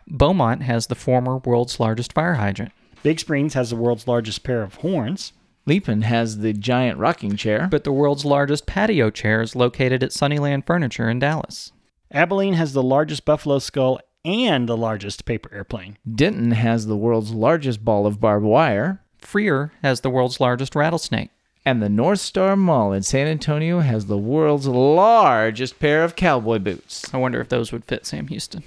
Beaumont 0.08 0.63
has 0.63 0.88
the 0.88 0.95
former 0.95 1.38
world's 1.38 1.80
largest 1.80 2.13
fire 2.13 2.34
hydrant, 2.34 2.72
Big 3.02 3.19
Springs 3.19 3.54
has 3.54 3.69
the 3.69 3.76
world's 3.76 4.08
largest 4.08 4.43
pair 4.43 4.62
of 4.62 4.76
horns. 4.76 5.32
Leapin 5.65 6.02
has 6.02 6.39
the 6.39 6.52
giant 6.52 6.98
rocking 6.98 7.36
chair. 7.36 7.67
but 7.69 7.84
the 7.84 7.91
world's 7.91 8.26
largest 8.26 8.65
patio 8.65 9.10
chair 9.10 9.41
is 9.41 9.56
located 9.56 10.04
at 10.04 10.12
Sunnyland 10.12 10.65
Furniture 10.65 11.10
in 11.10 11.19
Dallas. 11.19 11.72
Abilene 12.12 12.56
has 12.56 12.74
the 12.74 12.84
largest 12.84 13.24
buffalo 13.24 13.60
skull 13.60 14.00
and 14.26 14.67
the 14.67 14.76
largest 14.76 15.26
paper 15.26 15.50
airplane. 15.54 15.98
Denton 16.13 16.52
has 16.52 16.88
the 16.88 16.98
world's 16.98 17.32
largest 17.32 17.86
ball 17.86 18.06
of 18.06 18.19
barbed 18.19 18.45
wire. 18.45 19.02
Freer 19.19 19.72
has 19.84 20.02
the 20.02 20.10
world's 20.10 20.39
largest 20.39 20.76
rattlesnake. 20.76 21.30
And 21.69 21.84
the 21.84 21.88
North 21.88 22.19
Star 22.19 22.55
Mall 22.55 22.93
in 22.93 23.03
San 23.03 23.27
Antonio 23.27 23.82
has 23.82 24.08
the 24.08 24.17
world's 24.17 24.65
largest 24.65 25.77
pair 25.77 26.03
of 26.03 26.15
cowboy 26.15 26.58
boots. 26.58 27.05
I 27.13 27.17
wonder 27.17 27.39
if 27.39 27.49
those 27.49 27.71
would 27.71 27.86
fit 27.86 28.08
Sam 28.08 28.25
Houston. 28.25 28.63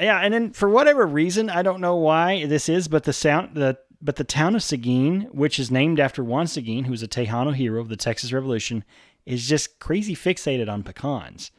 Yeah, 0.00 0.18
and 0.18 0.34
then 0.34 0.50
for 0.50 0.68
whatever 0.68 1.06
reason, 1.06 1.48
I 1.48 1.62
don't 1.62 1.80
know 1.80 1.94
why 1.94 2.44
this 2.46 2.68
is, 2.68 2.88
but 2.88 3.04
the 3.04 3.12
sound 3.12 3.54
the 3.54 3.78
but 4.02 4.16
the 4.16 4.24
town 4.24 4.56
of 4.56 4.64
Seguin, 4.64 5.28
which 5.30 5.60
is 5.60 5.70
named 5.70 6.00
after 6.00 6.24
Juan 6.24 6.48
Seguin, 6.48 6.86
who 6.86 6.90
was 6.90 7.04
a 7.04 7.06
Tejano 7.08 7.54
hero 7.54 7.80
of 7.80 7.88
the 7.88 7.96
Texas 7.96 8.32
Revolution, 8.32 8.82
is 9.24 9.48
just 9.48 9.78
crazy 9.78 10.16
fixated 10.16 10.68
on 10.68 10.82
pecans. 10.82 11.52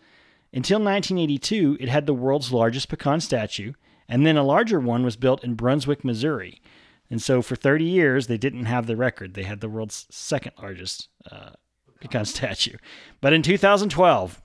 Until 0.52 0.80
1982, 0.80 1.78
it 1.80 1.88
had 1.88 2.06
the 2.06 2.14
world's 2.14 2.52
largest 2.52 2.90
pecan 2.90 3.22
statue, 3.22 3.72
and 4.10 4.26
then 4.26 4.36
a 4.36 4.44
larger 4.44 4.82
one 4.82 5.06
was 5.06 5.16
built 5.16 5.42
in 5.42 5.54
Brunswick, 5.54 6.04
Missouri. 6.04 6.62
And 7.10 7.22
so 7.22 7.42
for 7.42 7.56
30 7.56 7.84
years, 7.84 8.28
they 8.28 8.38
didn't 8.38 8.66
have 8.66 8.88
the 8.88 8.96
record. 8.96 9.34
They 9.34 9.44
had 9.44 9.62
the 9.62 9.70
world's 9.70 10.08
second 10.10 10.54
largest 10.62 11.10
uh, 11.32 11.52
pecan 12.00 12.26
statue. 12.26 12.78
But 13.22 13.34
in 13.34 13.42
2012, 13.42 14.42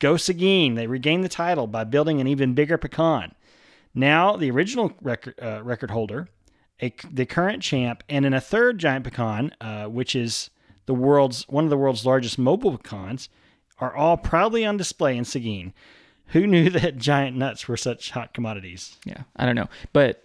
Go 0.00 0.16
Seguin, 0.16 0.74
they 0.74 0.86
regained 0.86 1.24
the 1.24 1.28
title 1.28 1.66
by 1.66 1.84
building 1.84 2.20
an 2.20 2.26
even 2.26 2.54
bigger 2.54 2.76
pecan. 2.76 3.34
Now, 3.94 4.36
the 4.36 4.50
original 4.50 4.92
record, 5.00 5.34
uh, 5.40 5.62
record 5.62 5.92
holder, 5.92 6.28
a, 6.82 6.92
the 7.10 7.26
current 7.26 7.62
champ, 7.62 8.02
and 8.08 8.26
in 8.26 8.34
a 8.34 8.40
third 8.40 8.78
giant 8.78 9.04
pecan, 9.04 9.54
uh, 9.60 9.84
which 9.86 10.16
is 10.16 10.50
the 10.86 10.94
world's 10.94 11.46
one 11.48 11.64
of 11.64 11.70
the 11.70 11.76
world's 11.76 12.04
largest 12.04 12.38
mobile 12.38 12.76
pecans, 12.76 13.28
are 13.78 13.94
all 13.94 14.16
proudly 14.16 14.64
on 14.64 14.76
display 14.76 15.16
in 15.16 15.24
Seguin. 15.24 15.72
Who 16.28 16.46
knew 16.46 16.70
that 16.70 16.96
giant 16.96 17.36
nuts 17.36 17.68
were 17.68 17.76
such 17.76 18.10
hot 18.10 18.34
commodities? 18.34 18.96
Yeah, 19.04 19.22
I 19.36 19.46
don't 19.46 19.56
know. 19.56 19.68
But 19.92 20.23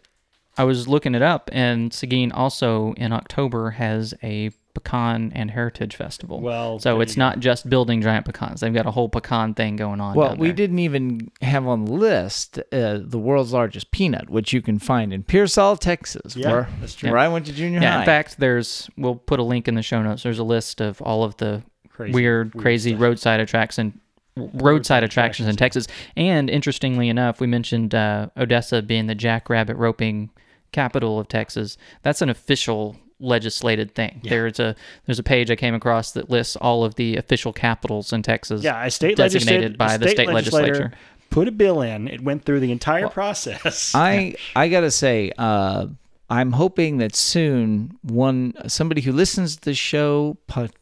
I 0.59 0.63
was 0.65 0.87
looking 0.87 1.15
it 1.15 1.21
up, 1.21 1.49
and 1.53 1.93
Seguin 1.93 2.31
also 2.31 2.93
in 2.97 3.13
October 3.13 3.71
has 3.71 4.13
a 4.21 4.51
pecan 4.73 5.31
and 5.33 5.49
heritage 5.51 5.95
festival. 5.95 6.41
Well, 6.41 6.79
so 6.79 7.01
it's 7.01 7.17
not 7.17 7.39
just 7.39 7.69
building 7.69 8.01
giant 8.01 8.25
pecans. 8.25 8.59
They've 8.61 8.73
got 8.73 8.85
a 8.85 8.91
whole 8.91 9.09
pecan 9.09 9.53
thing 9.53 9.77
going 9.77 9.99
on. 9.99 10.15
Well, 10.15 10.29
down 10.29 10.37
we 10.37 10.51
didn't 10.51 10.79
even 10.79 11.31
have 11.41 11.65
on 11.65 11.85
the 11.85 11.93
list 11.93 12.59
uh, 12.71 12.99
the 13.01 13.17
world's 13.17 13.53
largest 13.53 13.91
peanut, 13.91 14.29
which 14.29 14.53
you 14.53 14.61
can 14.61 14.79
find 14.79 15.11
in 15.13 15.23
Pearsall, 15.23 15.77
Texas, 15.77 16.35
Yeah, 16.35 16.51
where, 16.51 16.69
that's 16.81 16.93
true. 16.93 17.09
where 17.09 17.19
I 17.19 17.27
went 17.29 17.45
to 17.47 17.53
junior 17.53 17.79
Yeah, 17.81 17.93
high. 17.93 17.99
in 18.01 18.05
fact, 18.05 18.37
there's 18.39 18.89
we'll 18.97 19.15
put 19.15 19.39
a 19.39 19.43
link 19.43 19.67
in 19.67 19.75
the 19.75 19.81
show 19.81 20.01
notes. 20.03 20.23
There's 20.23 20.39
a 20.39 20.43
list 20.43 20.81
of 20.81 21.01
all 21.01 21.23
of 21.23 21.37
the 21.37 21.63
Crazy, 21.89 22.13
weird, 22.13 22.53
weird 22.53 22.61
crazy 22.61 22.89
stuff. 22.91 23.01
roadside 23.01 23.39
attractions 23.39 23.93
roadside 24.35 25.03
attractions 25.03 25.49
in 25.49 25.55
Texas. 25.55 25.87
And 26.15 26.49
interestingly 26.49 27.09
enough, 27.09 27.41
we 27.41 27.47
mentioned 27.47 27.93
uh, 27.95 28.27
Odessa 28.37 28.81
being 28.81 29.07
the 29.07 29.15
jackrabbit 29.15 29.75
roping 29.77 30.29
capital 30.71 31.19
of 31.19 31.27
Texas. 31.27 31.77
That's 32.03 32.21
an 32.21 32.29
official 32.29 32.95
legislated 33.19 33.93
thing. 33.95 34.21
There's 34.23 34.59
a 34.59 34.75
there's 35.05 35.19
a 35.19 35.23
page 35.23 35.51
I 35.51 35.55
came 35.55 35.75
across 35.75 36.11
that 36.11 36.29
lists 36.29 36.55
all 36.55 36.83
of 36.83 36.95
the 36.95 37.17
official 37.17 37.53
capitals 37.53 38.13
in 38.13 38.23
Texas. 38.23 38.63
Yeah, 38.63 38.85
a 38.85 38.91
state 38.91 39.17
designated 39.17 39.77
by 39.77 39.95
a 39.95 39.97
the 39.97 40.09
state 40.09 40.29
legislature. 40.29 40.93
put 41.29 41.47
a 41.47 41.51
bill 41.51 41.81
in. 41.81 42.07
It 42.07 42.21
went 42.21 42.45
through 42.45 42.61
the 42.61 42.71
entire 42.71 43.09
process. 43.09 43.93
I 43.95 44.35
I 44.55 44.69
gotta 44.69 44.91
say, 44.91 45.31
uh, 45.37 45.87
I'm 46.29 46.51
hoping 46.51 46.97
that 46.99 47.15
soon 47.15 47.97
one 48.03 48.53
somebody 48.67 49.01
who 49.01 49.11
listens 49.11 49.57
to 49.57 49.61
the 49.61 49.73
show 49.73 50.37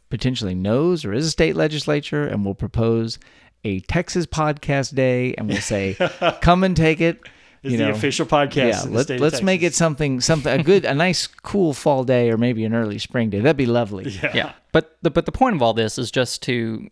potentially 0.09 0.55
knows 0.55 1.05
or 1.05 1.13
is 1.13 1.25
a 1.25 1.31
state 1.31 1.55
legislature 1.55 2.25
and 2.25 2.45
will 2.45 2.55
propose 2.55 3.19
a 3.63 3.79
Texas 3.81 4.25
podcast 4.25 4.93
day 4.93 5.33
and 5.35 5.47
we'll 5.47 5.57
say, 5.57 5.97
"Come 6.41 6.63
and 6.63 6.75
take 6.75 7.01
it." 7.01 7.19
It's 7.63 7.71
you 7.71 7.77
the 7.77 7.85
know. 7.85 7.91
official 7.91 8.25
podcast. 8.25 8.55
Yeah, 8.55 8.83
of 8.83 8.89
the 8.89 8.95
let, 8.95 9.03
state 9.03 9.19
let's 9.19 9.41
make 9.41 9.63
it 9.63 9.73
something 9.73 10.21
something 10.21 10.59
a 10.59 10.63
good 10.63 10.85
a 10.85 10.93
nice 10.93 11.27
cool 11.27 11.73
fall 11.73 12.03
day 12.03 12.29
or 12.29 12.37
maybe 12.37 12.63
an 12.65 12.73
early 12.73 12.99
spring 12.99 13.29
day. 13.29 13.39
That'd 13.39 13.57
be 13.57 13.65
lovely. 13.65 14.09
Yeah. 14.09 14.31
Yeah. 14.35 14.51
But 14.71 14.97
the 15.01 15.09
but 15.09 15.25
the 15.25 15.31
point 15.31 15.55
of 15.55 15.61
all 15.61 15.73
this 15.73 15.97
is 15.97 16.11
just 16.11 16.43
to 16.43 16.89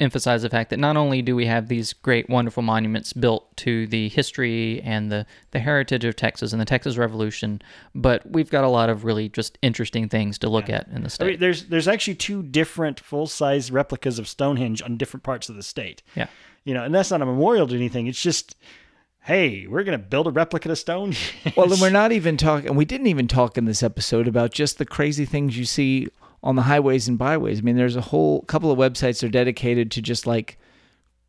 emphasize 0.00 0.40
the 0.40 0.48
fact 0.48 0.70
that 0.70 0.78
not 0.78 0.96
only 0.96 1.20
do 1.20 1.36
we 1.36 1.44
have 1.44 1.68
these 1.68 1.92
great 1.92 2.26
wonderful 2.30 2.62
monuments 2.62 3.12
built 3.12 3.54
to 3.58 3.86
the 3.88 4.08
history 4.08 4.80
and 4.80 5.12
the 5.12 5.26
the 5.50 5.58
heritage 5.60 6.04
of 6.06 6.16
Texas 6.16 6.52
and 6.52 6.60
the 6.60 6.64
Texas 6.64 6.96
Revolution, 6.96 7.60
but 7.94 8.28
we've 8.30 8.50
got 8.50 8.64
a 8.64 8.68
lot 8.68 8.88
of 8.88 9.04
really 9.04 9.28
just 9.28 9.58
interesting 9.60 10.08
things 10.08 10.38
to 10.38 10.48
look 10.48 10.70
at 10.70 10.88
in 10.88 11.02
the 11.02 11.06
I 11.06 11.08
state. 11.08 11.26
mean, 11.26 11.38
there's 11.40 11.64
there's 11.66 11.86
actually 11.86 12.14
two 12.14 12.42
different 12.42 12.98
full 12.98 13.26
size 13.26 13.70
replicas 13.70 14.18
of 14.18 14.26
Stonehenge 14.26 14.80
on 14.80 14.96
different 14.96 15.22
parts 15.22 15.48
of 15.50 15.56
the 15.56 15.62
state. 15.62 16.02
yeah. 16.14 16.28
You 16.64 16.74
know, 16.74 16.84
and 16.84 16.94
that's 16.94 17.10
not 17.10 17.22
a 17.22 17.26
memorial 17.26 17.66
to 17.68 17.74
anything. 17.74 18.06
It's 18.06 18.22
just, 18.22 18.54
hey, 19.22 19.66
we're 19.66 19.84
gonna 19.84 19.98
build 19.98 20.26
a 20.26 20.30
replica 20.30 20.70
of 20.70 20.78
Stonehenge. 20.78 21.34
Well, 21.56 21.70
and 21.72 21.80
we're 21.80 21.90
not 21.90 22.12
even 22.12 22.36
talking, 22.36 22.68
and 22.68 22.76
we 22.76 22.84
didn't 22.84 23.06
even 23.08 23.28
talk 23.28 23.56
in 23.58 23.64
this 23.64 23.82
episode 23.82 24.26
about 24.28 24.52
just 24.52 24.78
the 24.78 24.84
crazy 24.86 25.24
things 25.24 25.56
you 25.58 25.64
see 25.64 26.08
on 26.42 26.56
the 26.56 26.62
highways 26.62 27.06
and 27.08 27.18
byways. 27.18 27.58
I 27.58 27.62
mean, 27.62 27.76
there's 27.76 27.96
a 27.96 28.00
whole 28.00 28.42
couple 28.42 28.70
of 28.72 28.78
websites 28.78 29.20
that 29.20 29.24
are 29.26 29.30
dedicated 29.30 29.90
to 29.92 30.02
just 30.02 30.26
like 30.26 30.58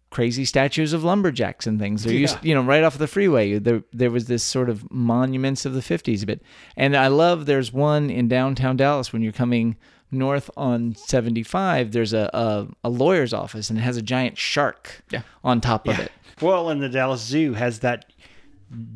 crazy 0.10 0.43
statues 0.45 0.93
of 0.93 1.04
lumberjacks 1.04 1.65
and 1.67 1.80
things. 1.80 2.04
They're 2.04 2.13
used, 2.13 2.38
you 2.43 2.54
know, 2.54 2.62
right 2.62 2.84
off 2.84 2.97
the 2.97 3.08
freeway. 3.08 3.60
There, 3.60 3.84
there 3.93 4.12
was 4.12 4.25
this 4.25 4.43
sort 4.43 4.69
of 4.69 4.89
monuments 4.91 5.65
of 5.65 5.73
the 5.73 5.80
50s 5.80 6.23
a 6.23 6.25
bit. 6.25 6.41
And 6.77 6.95
I 6.97 7.08
love 7.08 7.45
there's 7.45 7.71
one 7.73 8.10
in 8.10 8.27
downtown 8.27 8.75
Dallas 8.77 9.12
when 9.13 9.21
you're 9.21 9.32
coming 9.32 9.77
north 10.12 10.49
on 10.58 10.95
75. 10.95 11.91
There's 11.93 12.12
a, 12.13 12.30
a, 12.34 12.67
a 12.84 12.89
lawyer's 12.89 13.34
office 13.34 13.69
and 13.69 13.80
it 13.80 13.84
has 13.84 13.95
a 13.95 14.01
giant 14.01 14.38
shark 14.38 15.01
Yeah. 15.12 15.21
on 15.45 15.62
top 15.62 15.88
of 15.88 15.97
it. 15.99 16.12
Well, 16.41 16.69
and 16.69 16.82
the 16.82 16.89
Dallas 16.89 17.21
Zoo 17.21 17.54
has 17.54 17.80
that 17.80 18.06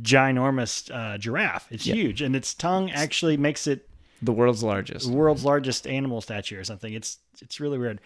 ginormous 0.01 0.89
uh, 0.93 1.17
giraffe. 1.17 1.67
It's 1.71 1.83
huge, 1.85 2.21
and 2.21 2.35
its 2.35 2.53
tongue 2.53 2.91
actually 2.91 3.37
makes 3.37 3.67
it 3.67 3.87
The 4.21 4.31
world's 4.31 4.63
largest. 4.63 5.07
the 5.07 5.13
world's 5.15 5.43
largest 5.45 5.87
animal 5.87 6.21
statue 6.21 6.59
or 6.59 6.63
something. 6.63 6.93
It's 6.93 7.17
it's 7.41 7.59
really 7.59 7.77
weird. 7.77 7.99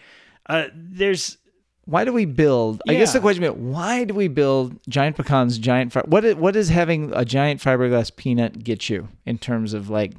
Uh, 0.46 0.66
there's 0.74 1.38
why 1.84 2.04
do 2.04 2.12
we 2.12 2.24
build? 2.24 2.82
I 2.88 2.94
guess 2.94 3.12
the 3.12 3.20
question 3.20 3.42
is, 3.44 3.52
why 3.52 4.04
do 4.04 4.14
we 4.14 4.28
build 4.28 4.78
giant 4.88 5.16
pecans, 5.16 5.58
giant 5.58 5.92
fi- 5.92 6.02
what 6.06 6.24
is, 6.24 6.34
what 6.36 6.54
does 6.54 6.68
having 6.68 7.12
a 7.14 7.24
giant 7.24 7.60
fiberglass 7.60 8.14
peanut 8.14 8.62
get 8.62 8.88
you 8.88 9.08
in 9.26 9.38
terms 9.38 9.72
of 9.74 9.88
like 9.90 10.12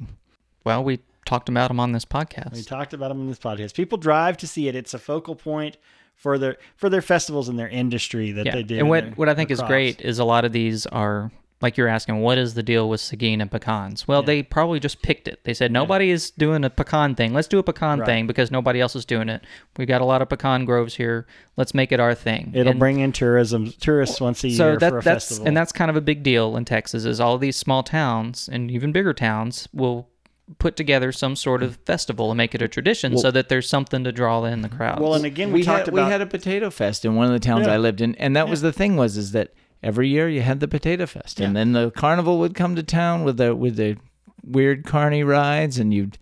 Well, 0.64 0.82
we 0.84 1.00
talked 1.24 1.48
about 1.48 1.68
them 1.68 1.80
on 1.80 1.92
this 1.92 2.04
podcast. 2.04 2.52
we 2.54 2.62
talked 2.62 2.92
about 2.94 3.08
them 3.08 3.20
in 3.20 3.28
this 3.28 3.38
podcast. 3.38 3.74
People 3.74 3.96
drive 3.98 4.36
to 4.38 4.46
see 4.46 4.68
it. 4.68 4.74
It's 4.74 4.92
a 4.94 4.98
focal 4.98 5.34
point 5.34 5.76
for 6.22 6.38
their 6.38 6.56
for 6.76 6.88
their 6.88 7.02
festivals 7.02 7.48
and 7.48 7.58
their 7.58 7.68
industry 7.68 8.30
that 8.32 8.46
yeah. 8.46 8.54
they 8.54 8.62
do. 8.62 8.78
and 8.78 8.88
what 8.88 9.04
their- 9.04 9.12
what 9.14 9.28
I 9.28 9.34
think 9.34 9.50
is 9.50 9.58
crops. 9.58 9.68
great 9.70 10.00
is 10.00 10.18
a 10.20 10.24
lot 10.24 10.44
of 10.44 10.52
these 10.52 10.86
are 10.86 11.32
like 11.60 11.76
you're 11.76 11.86
asking, 11.86 12.18
what 12.20 12.38
is 12.38 12.54
the 12.54 12.62
deal 12.62 12.88
with 12.88 13.00
Seguin 13.00 13.40
and 13.40 13.48
pecans? 13.48 14.08
Well, 14.08 14.24
they 14.24 14.42
probably 14.42 14.80
just 14.80 15.00
picked 15.00 15.28
it. 15.28 15.38
They 15.44 15.54
said 15.54 15.70
nobody 15.70 16.10
is 16.10 16.32
doing 16.32 16.64
a 16.64 16.70
pecan 16.70 17.14
thing. 17.14 17.32
Let's 17.34 17.46
do 17.46 17.60
a 17.60 17.62
pecan 17.62 18.00
Right. 18.00 18.06
thing 18.06 18.26
because 18.26 18.50
nobody 18.50 18.80
else 18.80 18.96
is 18.96 19.04
doing 19.04 19.28
it. 19.28 19.44
We 19.76 19.86
got 19.86 20.00
a 20.00 20.04
lot 20.04 20.22
of 20.22 20.28
pecan 20.28 20.64
groves 20.64 20.96
here. 20.96 21.24
Let's 21.56 21.72
make 21.72 21.92
it 21.92 22.00
our 22.00 22.14
thing. 22.16 22.50
It'll 22.52 22.70
And 22.72 22.80
bring 22.80 22.98
in 22.98 23.12
tourism 23.12 23.72
tourists 23.80 24.20
once 24.20 24.44
a 24.44 24.50
so 24.50 24.70
year 24.70 24.76
that, 24.78 24.90
for 24.90 24.98
a 24.98 25.02
that's 25.02 25.26
festival. 25.28 25.46
and 25.46 25.56
that's 25.56 25.70
kind 25.70 25.88
of 25.88 25.96
a 25.96 26.00
big 26.00 26.24
deal 26.24 26.56
in 26.56 26.64
Texas. 26.64 27.04
Is 27.04 27.20
all 27.20 27.38
these 27.38 27.56
small 27.56 27.84
towns 27.84 28.48
and 28.50 28.68
even 28.68 28.90
bigger 28.90 29.14
towns 29.14 29.68
will 29.72 30.08
put 30.58 30.76
together 30.76 31.12
some 31.12 31.36
sort 31.36 31.62
of 31.62 31.78
mm. 31.78 31.86
festival 31.86 32.30
and 32.30 32.36
make 32.38 32.54
it 32.54 32.62
a 32.62 32.68
tradition 32.68 33.16
so 33.16 33.30
that 33.30 33.48
there's 33.48 33.68
something 33.68 34.04
to 34.04 34.12
draw 34.12 34.44
in 34.44 34.62
the 34.62 34.68
crowds. 34.68 35.00
well, 35.00 35.14
and 35.14 35.24
again, 35.24 35.52
we, 35.52 35.60
we 35.60 35.64
talked 35.64 35.86
had 35.86 35.88
about 35.88 36.06
we 36.06 36.10
had 36.10 36.20
a 36.20 36.26
potato 36.26 36.70
fest 36.70 37.04
in 37.04 37.14
one 37.14 37.26
of 37.26 37.32
the 37.32 37.40
towns 37.40 37.66
Yeah. 37.66 37.74
I 37.74 37.76
lived 37.78 38.00
in, 38.00 38.14
and 38.16 38.36
that 38.36 38.48
was 38.48 38.60
the 38.60 38.72
thing 38.72 38.96
was 38.96 39.16
is 39.16 39.32
that 39.32 39.54
every 39.82 40.08
year 40.08 40.28
you 40.28 40.42
had 40.42 40.60
the 40.60 40.68
potato 40.68 41.06
fest, 41.06 41.40
and 41.40 41.56
then 41.56 41.72
the 41.72 41.90
carnival 41.90 42.38
would 42.40 42.54
come 42.54 42.76
to 42.76 42.82
town 42.82 43.24
with 43.24 43.36
the 43.36 43.54
with 43.54 43.76
the 43.76 43.96
weird 44.44 44.84
carny 44.84 45.22
rides, 45.22 45.78
and 45.78 45.94
you'd 45.94 46.18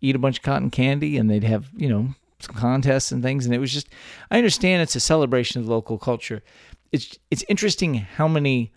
eat 0.00 0.16
a 0.16 0.18
bunch 0.18 0.38
of 0.38 0.42
cotton 0.42 0.70
candy, 0.70 1.16
and 1.16 1.30
they'd 1.30 1.44
have 1.44 1.70
you 1.76 1.88
know 1.88 2.14
some 2.40 2.54
contests 2.54 3.12
and 3.12 3.22
things, 3.22 3.46
and 3.46 3.54
it 3.54 3.58
was 3.58 3.72
just 3.72 3.88
I 4.30 4.38
understand 4.38 4.82
it's 4.82 4.96
a 4.96 5.00
celebration 5.00 5.60
of 5.60 5.68
local 5.68 5.98
culture. 5.98 6.42
It's 6.90 7.18
it's 7.30 7.44
interesting 7.48 7.94
how 7.94 8.28
many 8.28 8.72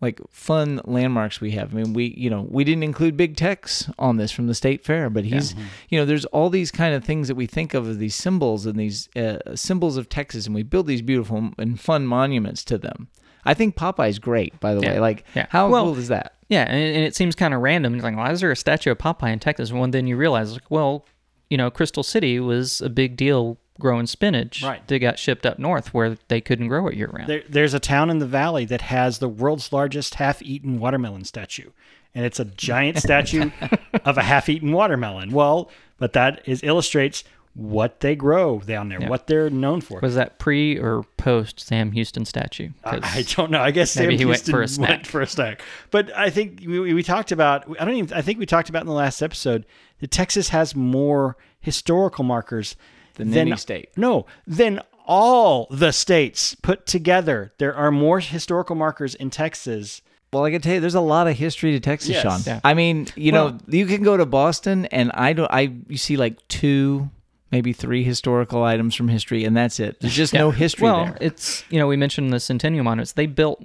like 0.00 0.20
fun 0.30 0.80
landmarks 0.84 1.40
we 1.40 1.52
have. 1.52 1.72
I 1.74 1.78
mean, 1.82 1.92
we 1.94 2.14
you 2.16 2.28
know 2.30 2.46
we 2.50 2.64
didn't 2.64 2.82
include 2.82 3.16
Big 3.16 3.36
Tex 3.36 3.88
on 3.98 4.16
this 4.16 4.30
from 4.30 4.46
the 4.46 4.54
state 4.54 4.84
fair, 4.84 5.08
but 5.10 5.24
he's 5.24 5.54
you 5.88 5.98
know 5.98 6.04
there's 6.04 6.24
all 6.26 6.50
these 6.50 6.70
kind 6.70 6.94
of 6.94 7.04
things 7.04 7.28
that 7.28 7.34
we 7.34 7.46
think 7.46 7.74
of 7.74 7.88
as 7.88 7.98
these 7.98 8.14
symbols 8.14 8.66
and 8.66 8.78
these 8.78 9.08
uh, 9.16 9.38
symbols 9.54 9.96
of 9.96 10.08
Texas, 10.08 10.46
and 10.46 10.54
we 10.54 10.62
build 10.62 10.86
these 10.86 11.02
beautiful 11.02 11.50
and 11.58 11.80
fun 11.80 12.06
monuments 12.06 12.64
to 12.64 12.78
them. 12.78 13.08
I 13.44 13.54
think 13.54 13.76
Popeye's 13.76 14.18
great, 14.18 14.58
by 14.58 14.74
the 14.74 14.80
Yeah. 14.80 14.94
way. 14.94 15.00
Like, 15.00 15.24
Yeah. 15.36 15.46
how 15.50 15.68
Well- 15.70 15.84
cool 15.84 15.98
is 15.98 16.08
that? 16.08 16.32
Yeah, 16.48 16.62
and, 16.64 16.96
and 16.96 17.04
it 17.04 17.14
seems 17.14 17.34
kind 17.36 17.54
of 17.54 17.60
random. 17.60 17.94
It's 17.94 18.02
like, 18.04 18.16
why 18.16 18.32
is 18.32 18.40
there 18.40 18.50
a 18.50 18.56
statue 18.56 18.90
of 18.90 18.98
Popeye 18.98 19.32
in 19.32 19.38
Texas? 19.38 19.72
Well, 19.72 19.86
then 19.88 20.06
you 20.08 20.16
realize, 20.16 20.52
like, 20.52 20.68
well, 20.70 21.06
you 21.48 21.56
know, 21.56 21.70
Crystal 21.70 22.02
City 22.02 22.40
was 22.40 22.80
a 22.80 22.88
big 22.88 23.16
deal 23.16 23.56
growing 23.78 24.06
spinach 24.06 24.62
Right. 24.62 24.86
that 24.88 24.98
got 24.98 25.18
shipped 25.18 25.44
up 25.46 25.58
north 25.58 25.92
where 25.94 26.16
they 26.28 26.40
couldn't 26.40 26.68
grow 26.68 26.88
it 26.88 26.94
year 26.96 27.10
round. 27.12 27.28
there, 27.28 27.42
there's 27.48 27.74
a 27.74 27.80
town 27.80 28.10
in 28.10 28.18
the 28.18 28.26
valley 28.26 28.64
that 28.66 28.82
has 28.82 29.18
the 29.18 29.28
world's 29.28 29.72
largest 29.72 30.14
half-eaten 30.16 30.78
watermelon 30.80 31.24
statue, 31.24 31.70
and 32.14 32.24
it's 32.24 32.40
a 32.40 32.44
giant 32.46 32.98
statue 32.98 33.50
of 34.04 34.16
a 34.18 34.22
half-eaten 34.22 34.72
watermelon. 34.72 35.30
Well, 35.30 35.70
but 35.98 36.12
that 36.14 36.42
is 36.46 36.62
illustrates 36.62 37.24
what 37.54 38.00
they 38.00 38.14
grow 38.14 38.58
down 38.60 38.90
there, 38.90 39.00
Yeah. 39.00 39.08
what 39.08 39.26
they're 39.28 39.48
known 39.48 39.80
for. 39.80 39.98
Was 40.00 40.14
that 40.14 40.38
pre 40.38 40.78
or 40.78 41.04
post 41.16 41.58
Sam 41.58 41.92
Houston 41.92 42.26
statue? 42.26 42.68
I 42.84 43.24
don't 43.34 43.50
know. 43.50 43.60
I 43.62 43.70
guess 43.70 43.96
Maybe 43.96 44.12
Sam 44.12 44.18
he 44.18 44.24
went 44.26 44.36
Houston 44.40 44.52
for 44.52 44.62
a 44.62 44.68
snack. 44.68 44.88
went 44.90 45.06
for 45.06 45.20
a 45.22 45.26
snack. 45.26 45.62
But 45.90 46.14
I 46.14 46.28
think 46.28 46.60
we 46.66 46.92
we 46.92 47.02
talked 47.02 47.32
about. 47.32 47.64
I 47.80 47.86
don't 47.86 47.94
even. 47.94 48.12
I 48.14 48.20
think 48.20 48.38
we 48.38 48.44
talked 48.44 48.68
about 48.68 48.82
in 48.82 48.88
the 48.88 48.92
last 48.92 49.22
episode 49.22 49.64
that 50.00 50.10
Texas 50.10 50.50
has 50.50 50.76
more 50.76 51.38
historical 51.58 52.24
markers 52.24 52.76
Than 53.16 53.36
any 53.36 53.56
state. 53.56 53.90
No, 53.96 54.26
then 54.46 54.80
all 55.06 55.66
the 55.70 55.92
states 55.92 56.54
put 56.54 56.86
together. 56.86 57.52
There 57.58 57.74
are 57.74 57.90
more 57.90 58.20
historical 58.20 58.76
markers 58.76 59.14
in 59.14 59.30
Texas. 59.30 60.02
Well, 60.32 60.44
I 60.44 60.50
can 60.50 60.60
tell 60.60 60.74
you, 60.74 60.80
there's 60.80 60.94
a 60.94 61.00
lot 61.00 61.28
of 61.28 61.36
history 61.36 61.72
to 61.72 61.80
Texas, 61.80 62.10
Yes. 62.10 62.22
Sean. 62.22 62.40
Yeah. 62.46 62.60
I 62.64 62.74
mean, 62.74 63.06
you 63.14 63.32
know, 63.32 63.58
you 63.68 63.86
can 63.86 64.02
go 64.02 64.16
to 64.16 64.26
Boston, 64.26 64.86
and 64.86 65.10
I 65.12 65.32
don't. 65.32 65.50
I 65.50 65.72
you 65.88 65.96
see 65.96 66.16
like 66.16 66.46
two, 66.48 67.08
maybe 67.52 67.72
three 67.72 68.02
historical 68.04 68.62
items 68.62 68.94
from 68.94 69.08
history, 69.08 69.44
and 69.44 69.56
that's 69.56 69.80
it. 69.80 70.00
There's 70.00 70.14
just 70.14 70.34
no 70.44 70.50
history 70.50 70.84
well, 70.84 71.04
there. 71.06 71.18
it's 71.20 71.64
you 71.70 71.78
know 71.78 71.86
we 71.86 71.96
mentioned 71.96 72.32
the 72.32 72.40
Centennial 72.40 72.84
monuments. 72.84 73.12
They 73.12 73.26
built 73.26 73.64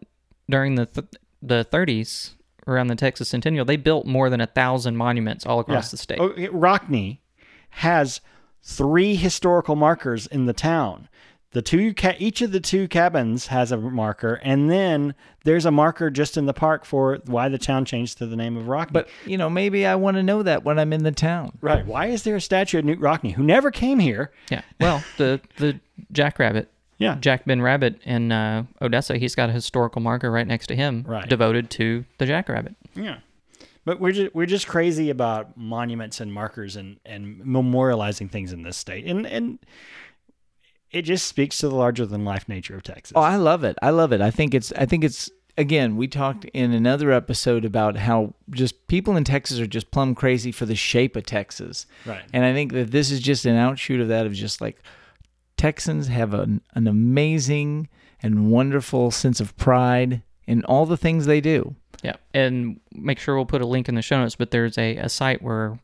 during 0.49 0.75
the 0.75 0.85
th- 0.85 1.07
the 1.41 1.65
30s 1.71 2.35
around 2.67 2.87
the 2.87 2.95
Texas 2.95 3.27
Centennial. 3.29 3.65
They 3.65 3.75
built 3.77 4.05
more 4.05 4.29
than 4.29 4.39
a 4.39 4.47
thousand 4.47 4.95
monuments 4.95 5.45
all 5.45 5.59
across 5.59 5.89
the 5.91 5.97
state. 5.97 6.19
Okay, 6.19 6.47
Rockne 6.49 7.17
has 7.71 8.21
three 8.63 9.15
historical 9.15 9.75
markers 9.75 10.27
in 10.27 10.45
the 10.45 10.53
town. 10.53 11.07
The 11.53 11.61
two 11.61 11.93
ca- 11.93 12.15
each 12.17 12.41
of 12.41 12.53
the 12.53 12.61
two 12.61 12.87
cabins 12.87 13.47
has 13.47 13.73
a 13.73 13.77
marker, 13.77 14.35
and 14.41 14.71
then 14.71 15.15
there's 15.43 15.65
a 15.65 15.71
marker 15.71 16.09
just 16.09 16.37
in 16.37 16.45
the 16.45 16.53
park 16.53 16.85
for 16.85 17.19
why 17.25 17.49
the 17.49 17.57
town 17.57 17.83
changed 17.83 18.19
to 18.19 18.25
the 18.25 18.37
name 18.37 18.55
of 18.55 18.69
Rockne. 18.69 18.93
but 18.93 19.09
you 19.25 19.37
know, 19.37 19.49
maybe 19.49 19.85
I 19.85 19.95
want 19.95 20.15
to 20.15 20.23
know 20.23 20.43
that 20.43 20.63
when 20.63 20.79
I'm 20.79 20.93
in 20.93 21.03
the 21.03 21.11
town. 21.11 21.57
right, 21.59 21.85
why 21.85 22.05
is 22.05 22.23
there 22.23 22.37
a 22.37 22.41
statue 22.41 22.79
of 22.79 22.85
Knute 22.85 23.01
Rockne 23.01 23.31
who 23.33 23.43
never 23.43 23.69
came 23.69 23.99
here? 23.99 24.31
Yeah. 24.49 24.61
Well, 24.79 25.03
the 25.17 25.41
the 25.57 25.77
Jackrabbit, 26.13 26.71
Yeah, 26.99 27.17
Jack 27.19 27.43
Ben 27.43 27.61
Rabbit 27.61 27.99
in 28.05 28.31
uh, 28.31 28.63
Odessa, 28.81 29.17
he's 29.17 29.35
got 29.35 29.49
a 29.49 29.53
historical 29.53 30.01
marker 30.01 30.31
right 30.31 30.47
next 30.47 30.67
to 30.67 30.75
him, 30.77 31.03
Right. 31.05 31.27
devoted 31.27 31.69
to 31.71 32.05
the 32.17 32.25
Jackrabbit. 32.25 32.75
yeah. 32.95 33.17
But 33.83 33.99
we're 33.99 34.11
just, 34.11 34.35
we're 34.35 34.45
just 34.45 34.67
crazy 34.67 35.09
about 35.09 35.57
monuments 35.57 36.19
and 36.19 36.31
markers 36.31 36.75
and, 36.75 36.99
and 37.03 37.41
memorializing 37.41 38.29
things 38.29 38.53
in 38.53 38.63
this 38.63 38.77
state, 38.77 39.05
and 39.05 39.25
and 39.25 39.59
it 40.91 41.03
just 41.03 41.25
speaks 41.25 41.57
to 41.59 41.69
the 41.69 41.75
larger 41.75 42.05
than 42.05 42.25
life 42.25 42.47
nature 42.47 42.75
of 42.75 42.83
Texas. 42.83 43.13
Oh, 43.15 43.21
I 43.21 43.37
love 43.37 43.63
it. 43.63 43.77
I 43.81 43.89
love 43.91 44.11
it. 44.11 44.21
I 44.21 44.31
think 44.31 44.53
it's. 44.53 44.71
I 44.73 44.85
think 44.85 45.03
it's. 45.03 45.29
Again, 45.57 45.97
we 45.97 46.07
talked 46.07 46.45
in 46.45 46.71
another 46.71 47.11
episode 47.11 47.65
about 47.65 47.97
how 47.97 48.33
just 48.51 48.87
people 48.87 49.17
in 49.17 49.25
Texas 49.25 49.59
are 49.59 49.67
just 49.67 49.91
plumb 49.91 50.15
crazy 50.15 50.51
for 50.51 50.65
the 50.65 50.75
shape 50.75 51.15
of 51.17 51.25
Texas. 51.25 51.85
right. 52.05 52.23
And 52.31 52.45
I 52.45 52.53
think 52.53 52.71
that 52.71 52.91
this 52.91 53.11
is 53.11 53.19
just 53.19 53.45
an 53.45 53.57
outshoot 53.57 53.99
of 53.99 54.07
that 54.07 54.25
of 54.25 54.33
just 54.33 54.61
like 54.61 54.81
Texans 55.57 56.07
have 56.07 56.33
an, 56.33 56.61
an 56.73 56.87
amazing 56.87 57.89
and 58.23 58.49
wonderful 58.49 59.11
sense 59.11 59.41
of 59.41 59.55
pride 59.57 60.23
in 60.47 60.63
all 60.65 60.85
the 60.85 60.97
things 60.97 61.25
they 61.25 61.41
do. 61.41 61.75
Yeah. 62.03 62.15
And 62.33 62.79
make 62.93 63.19
sure 63.19 63.35
we'll 63.35 63.45
put 63.45 63.61
a 63.61 63.65
link 63.65 63.87
in 63.89 63.95
the 63.95 64.01
show 64.01 64.19
notes, 64.19 64.35
but 64.35 64.51
there's 64.51 64.77
a, 64.77 64.97
a 64.97 65.09
site 65.09 65.41
where 65.41 65.79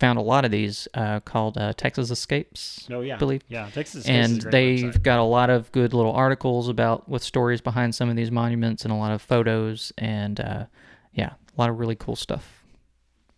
found 0.00 0.18
a 0.18 0.22
lot 0.22 0.44
of 0.46 0.50
these 0.50 0.88
uh, 0.94 1.20
called 1.20 1.58
uh, 1.58 1.74
Texas 1.74 2.10
Escapes. 2.10 2.88
Oh 2.90 3.02
yeah, 3.02 3.16
believe. 3.18 3.42
yeah. 3.48 3.68
Texas, 3.70 4.06
Escapes. 4.06 4.08
and 4.08 4.38
is 4.38 4.38
a 4.38 4.42
great 4.42 4.52
they've 4.52 4.94
website. 4.94 5.02
got 5.02 5.18
a 5.18 5.24
lot 5.24 5.50
of 5.50 5.70
good 5.72 5.92
little 5.92 6.12
articles 6.12 6.68
about 6.68 7.08
with 7.08 7.22
stories 7.22 7.60
behind 7.60 7.94
some 7.94 8.08
of 8.08 8.16
these 8.16 8.30
monuments 8.30 8.84
and 8.84 8.92
a 8.92 8.96
lot 8.96 9.12
of 9.12 9.22
photos 9.22 9.92
and 9.98 10.40
uh, 10.40 10.64
yeah, 11.12 11.32
a 11.56 11.60
lot 11.60 11.68
of 11.70 11.78
really 11.78 11.96
cool 11.96 12.16
stuff. 12.16 12.64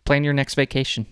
Plan 0.05 0.23
your 0.23 0.33
next 0.33 0.55
vacation. 0.55 1.05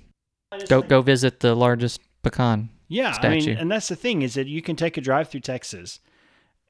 Go 0.67 0.82
go 0.82 1.01
visit 1.01 1.41
the 1.41 1.56
largest 1.56 2.01
pecan. 2.23 2.69
Yeah, 2.88 3.17
I 3.21 3.30
mean, 3.30 3.49
and 3.58 3.71
that's 3.71 3.88
the 3.88 3.95
thing 3.95 4.21
is 4.21 4.34
that 4.34 4.47
you 4.47 4.62
can 4.62 4.75
take 4.75 4.97
a 4.97 5.01
drive 5.01 5.30
through 5.30 5.39
Texas, 5.41 6.01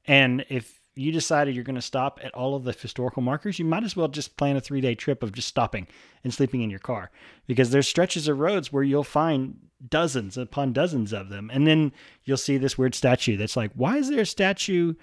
and 0.06 0.44
if 0.48 0.78
you 0.94 1.12
decided 1.12 1.54
you're 1.54 1.64
going 1.64 1.74
to 1.74 1.82
stop 1.82 2.20
at 2.22 2.34
all 2.34 2.54
of 2.54 2.64
the 2.64 2.72
historical 2.72 3.22
markers, 3.22 3.58
you 3.58 3.64
might 3.64 3.84
as 3.84 3.96
well 3.96 4.08
just 4.08 4.36
plan 4.36 4.56
a 4.56 4.60
three 4.60 4.80
day 4.80 4.94
trip 4.94 5.22
of 5.22 5.32
just 5.32 5.48
stopping 5.48 5.86
and 6.22 6.32
sleeping 6.32 6.62
in 6.62 6.70
your 6.70 6.78
car 6.78 7.10
because 7.46 7.70
there's 7.70 7.88
stretches 7.88 8.28
of 8.28 8.38
roads 8.38 8.72
where 8.72 8.82
you'll 8.82 9.04
find 9.04 9.56
dozens 9.88 10.36
upon 10.36 10.72
dozens 10.72 11.12
of 11.12 11.28
them, 11.28 11.50
and 11.52 11.66
then 11.66 11.92
you'll 12.24 12.36
see 12.36 12.56
this 12.56 12.78
weird 12.78 12.94
statue 12.94 13.36
that's 13.36 13.56
like, 13.56 13.72
why 13.74 13.96
is 13.96 14.08
there 14.08 14.20
a 14.20 14.26
statue 14.26 14.94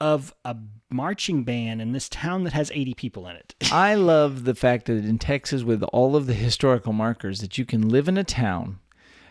of 0.00 0.34
a 0.44 0.56
marching 0.90 1.44
band 1.44 1.80
in 1.80 1.92
this 1.92 2.08
town 2.08 2.44
that 2.44 2.52
has 2.52 2.70
80 2.74 2.94
people 2.94 3.26
in 3.28 3.36
it? 3.36 3.54
I 3.72 3.94
love 3.94 4.44
the 4.44 4.54
fact 4.54 4.86
that 4.86 5.04
in 5.04 5.18
Texas, 5.18 5.62
with 5.62 5.82
all 5.84 6.16
of 6.16 6.26
the 6.26 6.34
historical 6.34 6.92
markers, 6.92 7.40
that 7.40 7.58
you 7.58 7.64
can 7.64 7.88
live 7.88 8.08
in 8.08 8.18
a 8.18 8.24
town, 8.24 8.78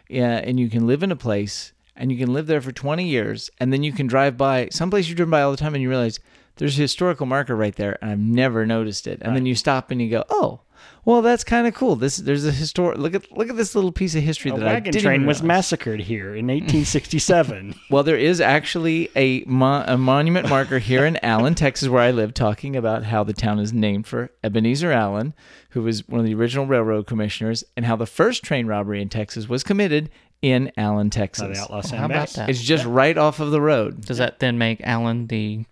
yeah, 0.10 0.38
and 0.38 0.60
you 0.60 0.70
can 0.70 0.88
live 0.88 1.04
in 1.04 1.12
a 1.12 1.16
place, 1.16 1.73
and 1.96 2.12
you 2.12 2.18
can 2.18 2.34
live 2.34 2.48
there 2.48 2.62
for 2.62 2.72
20 2.72 3.06
years, 3.08 3.50
and 3.60 3.72
then 3.72 3.84
you 3.84 3.92
can 3.92 4.08
drive 4.08 4.38
by 4.38 4.70
someplace 4.72 5.08
you've 5.08 5.18
driven 5.18 5.32
by 5.32 5.42
all 5.42 5.52
the 5.52 5.58
time, 5.58 5.76
and 5.76 5.82
you 5.82 5.90
realize 5.90 6.20
there's 6.58 6.78
a 6.78 6.82
historical 6.82 7.26
marker 7.26 7.56
right 7.56 7.76
there, 7.76 7.98
and 8.02 8.12
I've 8.12 8.20
never 8.20 8.66
noticed 8.66 9.08
it. 9.08 9.20
And 9.22 9.36
then 9.36 9.46
you 9.46 9.56
stop 9.56 9.90
and 9.92 10.02
you 10.02 10.10
go, 10.10 10.24
oh, 10.30 10.62
well, 11.06 11.22
that's 11.22 11.44
kind 11.44 11.68
of 11.68 11.74
cool. 11.74 11.96
This 11.96 12.18
there's 12.18 12.46
a 12.46 12.52
historic 12.52 12.98
look 12.98 13.14
at 13.14 13.32
look 13.32 13.50
at 13.50 13.58
this 13.58 13.76
little 13.76 13.92
piece 13.92 14.16
of 14.16 14.24
history 14.24 14.52
a 14.52 14.56
that 14.56 14.68
I 14.68 14.74
wagon 14.74 14.92
didn't 14.92 15.04
train 15.04 15.26
was 15.26 15.44
massacred 15.44 16.02
here 16.02 16.36
in 16.36 16.48
1867. 16.48 17.76
Well, 17.90 18.04
there 18.04 18.18
is 18.18 18.42
actually 18.42 19.10
a, 19.16 19.44
mo- 19.46 19.84
a 19.86 19.98
monument 19.98 20.50
marker 20.50 20.80
here 20.80 21.06
in 21.06 21.18
Allen, 21.24 21.54
Texas, 21.56 21.90
where 21.90 22.02
I 22.02 22.12
live, 22.12 22.34
talking 22.34 22.76
about 22.76 23.04
how 23.04 23.24
the 23.24 23.34
town 23.34 23.60
is 23.60 23.72
named 23.72 24.08
for 24.08 24.32
Ebenezer 24.44 24.92
Allen, 24.92 25.34
who 25.72 25.84
was 25.84 26.08
one 26.08 26.20
of 26.20 26.26
the 26.26 26.34
original 26.34 26.66
railroad 26.66 27.06
commissioners, 27.06 27.64
and 27.78 27.86
how 27.86 27.96
the 27.96 28.06
first 28.08 28.44
train 28.44 28.66
robbery 28.66 29.02
in 29.02 29.10
Texas 29.10 29.48
was 29.48 29.64
committed 29.64 30.10
in 30.44 30.72
Allen, 30.78 31.08
By 31.08 31.16
Texas. 31.16 31.58
the 31.58 31.64
outlaw 31.64 31.82
Well, 31.90 32.00
how 32.00 32.06
about 32.06 32.30
that? 32.34 32.50
It's 32.50 32.62
just 32.62 32.86
right 32.86 33.18
off 33.18 33.40
of 33.40 33.50
the 33.50 33.62
road. 33.62 34.02
Does 34.06 34.20
that 34.20 34.40
then 34.40 34.58
make 34.60 34.82
Allen 34.84 35.26
the 35.28 35.66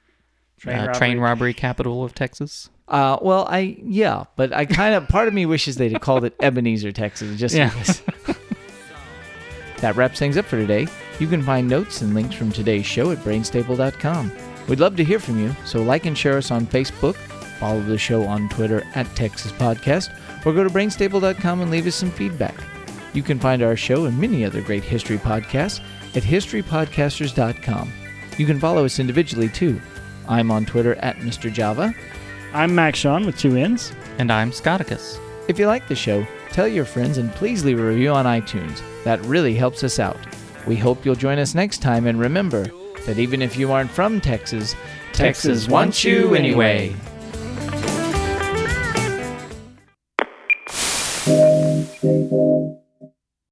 Train 0.57 0.75
uh, 0.77 0.79
robbery. 0.85 0.95
train 0.95 1.19
robbery 1.19 1.53
capital 1.53 2.03
of 2.03 2.15
Texas? 2.15 2.69
Uh, 2.87 3.17
well, 3.21 3.45
I 3.49 3.77
yeah, 3.83 4.23
but 4.35 4.53
I 4.53 4.65
kind 4.65 4.95
of 4.95 5.07
part 5.07 5.27
of 5.27 5.33
me 5.33 5.45
wishes 5.45 5.75
they'd 5.77 5.91
have 5.91 6.01
called 6.01 6.23
it 6.25 6.35
Ebenezer, 6.41 6.91
Texas, 6.91 7.37
just 7.39 7.53
Yeah. 7.55 7.69
because. 7.69 8.01
that 9.77 9.95
wraps 9.95 10.19
things 10.19 10.37
up 10.37 10.45
for 10.45 10.57
today. 10.57 10.87
You 11.19 11.27
can 11.27 11.41
find 11.41 11.67
notes 11.67 12.01
and 12.01 12.13
links 12.13 12.35
from 12.35 12.51
today's 12.51 12.85
show 12.85 13.11
at 13.11 13.17
brainstable.com. 13.19 14.31
We'd 14.67 14.79
love 14.79 14.95
to 14.97 15.03
hear 15.03 15.19
from 15.19 15.39
you, 15.39 15.55
so 15.65 15.81
like 15.81 16.05
and 16.05 16.17
share 16.17 16.37
us 16.37 16.51
on 16.51 16.67
Facebook, 16.67 17.15
follow 17.59 17.81
the 17.81 17.97
show 17.97 18.23
on 18.23 18.47
Twitter 18.49 18.83
at 18.95 19.07
Texas 19.15 19.51
Podcast, 19.51 20.15
or 20.45 20.53
go 20.53 20.63
to 20.63 20.69
brainstable.com 20.69 21.61
and 21.61 21.71
leave 21.71 21.87
us 21.87 21.95
some 21.95 22.11
feedback. 22.11 22.55
You 23.13 23.23
can 23.23 23.39
find 23.39 23.61
our 23.61 23.75
show 23.75 24.05
and 24.05 24.17
many 24.19 24.45
other 24.45 24.61
great 24.61 24.83
history 24.83 25.17
podcasts 25.17 25.81
at 26.15 26.23
historypodcasters.com. 26.23 27.91
You 28.37 28.45
can 28.45 28.59
follow 28.59 28.85
us 28.85 28.99
individually 28.99 29.49
too. 29.49 29.81
I'm 30.27 30.51
on 30.51 30.65
Twitter 30.65 30.95
at 30.95 31.17
Mr. 31.17 31.51
Java. 31.51 31.93
I'm 32.53 32.73
Max 32.73 32.99
Sean 32.99 33.25
with 33.25 33.37
two 33.37 33.55
N's. 33.55 33.93
And 34.17 34.31
I'm 34.31 34.51
Scotticus. 34.51 35.19
If 35.47 35.59
you 35.59 35.67
like 35.67 35.87
the 35.87 35.95
show, 35.95 36.25
tell 36.51 36.67
your 36.67 36.85
friends 36.85 37.17
and 37.17 37.31
please 37.33 37.65
leave 37.65 37.79
a 37.79 37.85
review 37.85 38.11
on 38.11 38.25
iTunes. 38.25 38.81
That 39.03 39.21
really 39.25 39.55
helps 39.55 39.83
us 39.83 39.99
out. 39.99 40.19
We 40.67 40.75
hope 40.75 41.05
you'll 41.05 41.15
join 41.15 41.39
us 41.39 41.55
next 41.55 41.81
time 41.81 42.07
and 42.07 42.19
remember 42.19 42.69
that 43.05 43.17
even 43.17 43.41
if 43.41 43.57
you 43.57 43.71
aren't 43.71 43.89
from 43.89 44.21
Texas, 44.21 44.75
Texas 45.11 45.67
wants 45.67 46.03
you 46.03 46.35
anyway. 46.35 46.95